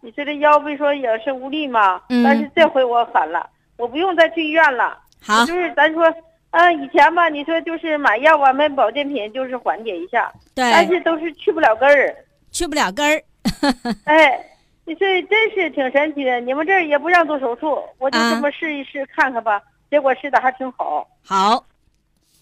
[0.00, 2.00] 你说这腰不是说也是无力吗？
[2.08, 2.22] 嗯。
[2.24, 4.98] 但是这回我狠了，我不用再去医院了。
[5.22, 5.44] 好。
[5.44, 6.12] 就是咱说。
[6.52, 12.12] 嗯，以前吧，你说就是买药啊，买保健品，就是缓解一下，对，但是都是去不了根儿，
[12.50, 13.22] 去不了根儿。
[14.04, 14.36] 哎，
[14.84, 19.62] 你说真是挺神奇的，你们这儿也不让做手术，我就这么试一试看看吧。
[19.88, 21.06] 结果试的还挺好。
[21.24, 21.64] 好。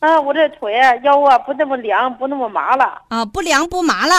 [0.00, 3.02] 啊，我这腿啊、腰啊不那么凉，不那么麻了。
[3.08, 4.14] 啊，不凉不麻了。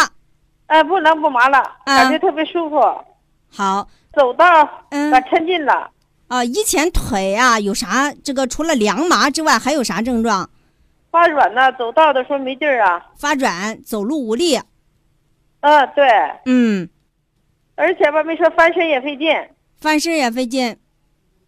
[0.68, 2.78] 啊，不凉不麻了，感觉特别舒服。
[3.52, 3.88] 好。
[4.14, 4.46] 走道
[4.90, 5.92] 嗯，抻劲了。
[6.28, 8.12] 啊，以前腿啊有啥？
[8.24, 10.50] 这个除了凉麻之外，还有啥症状？
[11.12, 13.04] 发软呢，走道的时候没劲儿啊。
[13.18, 14.60] 发软，走路无力。
[15.62, 16.08] 啊，对。
[16.46, 16.90] 嗯。
[17.76, 19.28] 而且吧，没说翻身也费劲。
[19.80, 20.78] 翻身也费劲。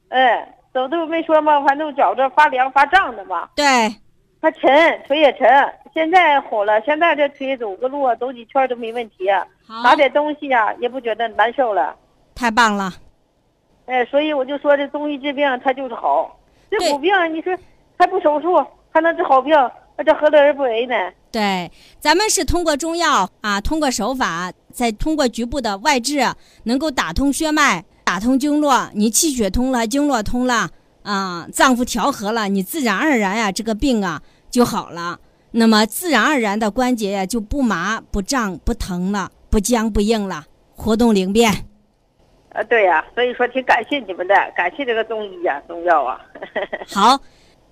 [0.09, 3.49] 哎，走都没说嘛，反正觉着发凉发胀的嘛。
[3.55, 3.65] 对。
[4.41, 5.47] 还沉，腿也沉。
[5.93, 9.25] 现在好了，现在这腿走个路啊走几圈都没问题。
[9.83, 11.95] 拿点东西呀，也不觉得难受了。
[12.33, 12.93] 太棒了。
[13.85, 16.39] 哎，所以我就说这中医治病它就是好，
[16.69, 17.53] 这骨病你说
[17.97, 19.53] 还不手术还能治好病，
[19.97, 20.95] 那这何乐而不为呢？
[21.31, 21.69] 对，
[21.99, 26.21] 咱们是通过中药啊，通过手法，再通过局部的外治，
[26.63, 30.69] 能够打通血脉，打通经络，你气血通了，经络通了
[31.03, 35.19] 啊，脏腑调和了，你自然而然呀，这个病啊就好了。
[35.51, 40.45] 那么自然而然的关节呀就不麻不胀不疼了，不僵不硬了，
[40.75, 41.51] 活动灵便。
[42.53, 46.19] 呃，对呀，所以说挺感谢你们的，感谢这个中医呀，中药啊。
[46.87, 47.17] 好，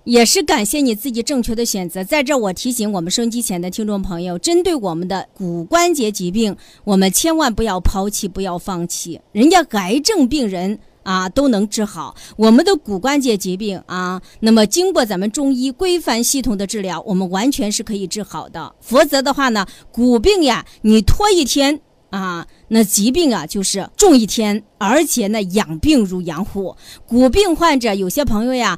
[0.04, 2.02] 也是感谢你自己正确的选择。
[2.02, 9.20] 在这，我提醒我们收音机前的听众朋友，针对我们的骨关节疾病，我们千万不要抛弃，不要放弃。
[9.32, 18.74] 人家癌症病人啊都能治好，我们的骨关节疾病啊，那么经过咱们中医规范系统的治疗，我们完全是可以治好的。
[18.80, 21.80] 否则的话呢，骨病呀，你拖一天。
[22.10, 26.74] 啊，那疾病啊，就是重一天，而且呢，养病如养虎。
[27.06, 28.76] 骨病患者有些朋友呀，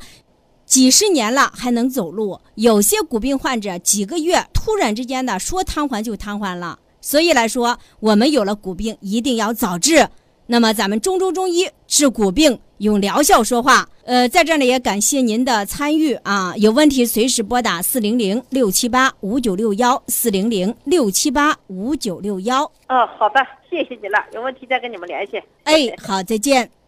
[0.66, 6.78] 几十年了还能走路；有些骨病患者几个月突然之间的说瘫痪就瘫痪了。
[7.00, 10.10] 所以来说，我们有了骨病，一定要早治。
[10.48, 13.86] 那么，咱们中州中医治骨病，用疗效说话。
[14.06, 16.54] 呃，在这里也感谢您的参与啊！
[16.56, 22.64] 有问题随时拨打四零零六七八五九六幺四零零六七八五九六幺。
[22.88, 24.18] 哦，好的，谢谢你了。
[24.32, 25.36] 有问题再跟你们联系。
[25.64, 26.81] 哎，好，再见。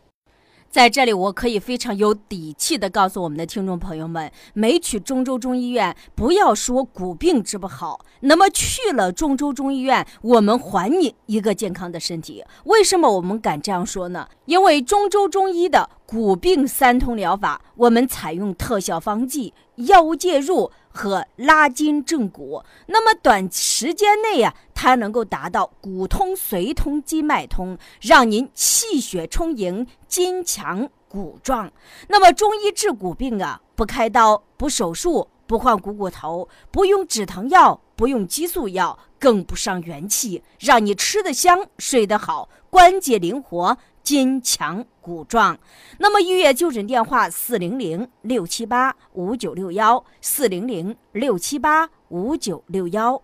[0.74, 8.04] 在这里，我可以非常有底气的告诉我们的听众朋友们：没去中州中医院，不要说骨病治不好。
[8.22, 12.44] 那么去了中州中医院，我们还你一个健康的身体。
[12.64, 14.26] 为什么我们敢这样说呢？
[14.46, 20.72] 因为中州中医的骨病三通疗法，我们采用特效方剂、药物介入。
[20.94, 31.70] 和拉筋正骨，那么短时间内呀，它能够达到骨通、髓通、筋脉通，让您气血充盈、筋强骨壮。
[32.06, 43.76] 那么中医治骨病啊，不开刀、不手术、不换股骨头、不用止疼药、不用激素药，更不伤元气，让你吃得香、睡得好、关节灵活。
[44.04, 45.58] 筋强骨状，
[45.98, 53.20] 那么预约就诊电话：四零零六七八五九六幺，四零零六七八五九六幺。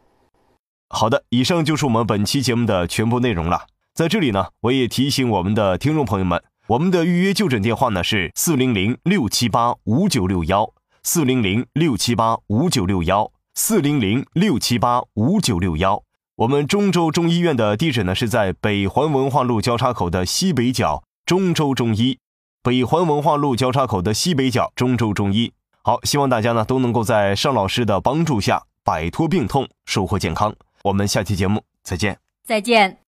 [0.91, 3.63] 好的，以上就是我们本期节目的全部内容了。
[3.95, 16.03] 在这里呢，我也提醒我们的听众朋友们，我们的预约就诊电话呢是四零零六七八五九六幺，四零零六七八五九六幺，四零零六七八五九六幺。
[16.37, 22.19] 我们中州中医院的地址呢是在北环文化路交叉口的西北角，中州中医。
[22.61, 25.53] 北环文化路交叉口的西北角，中州中医。
[25.81, 30.53] 好，希望大家呢都能够在尚老师的帮助下摆脱病痛，收获健康。
[30.83, 32.19] 我们下期节目再见。
[32.45, 32.99] 再见。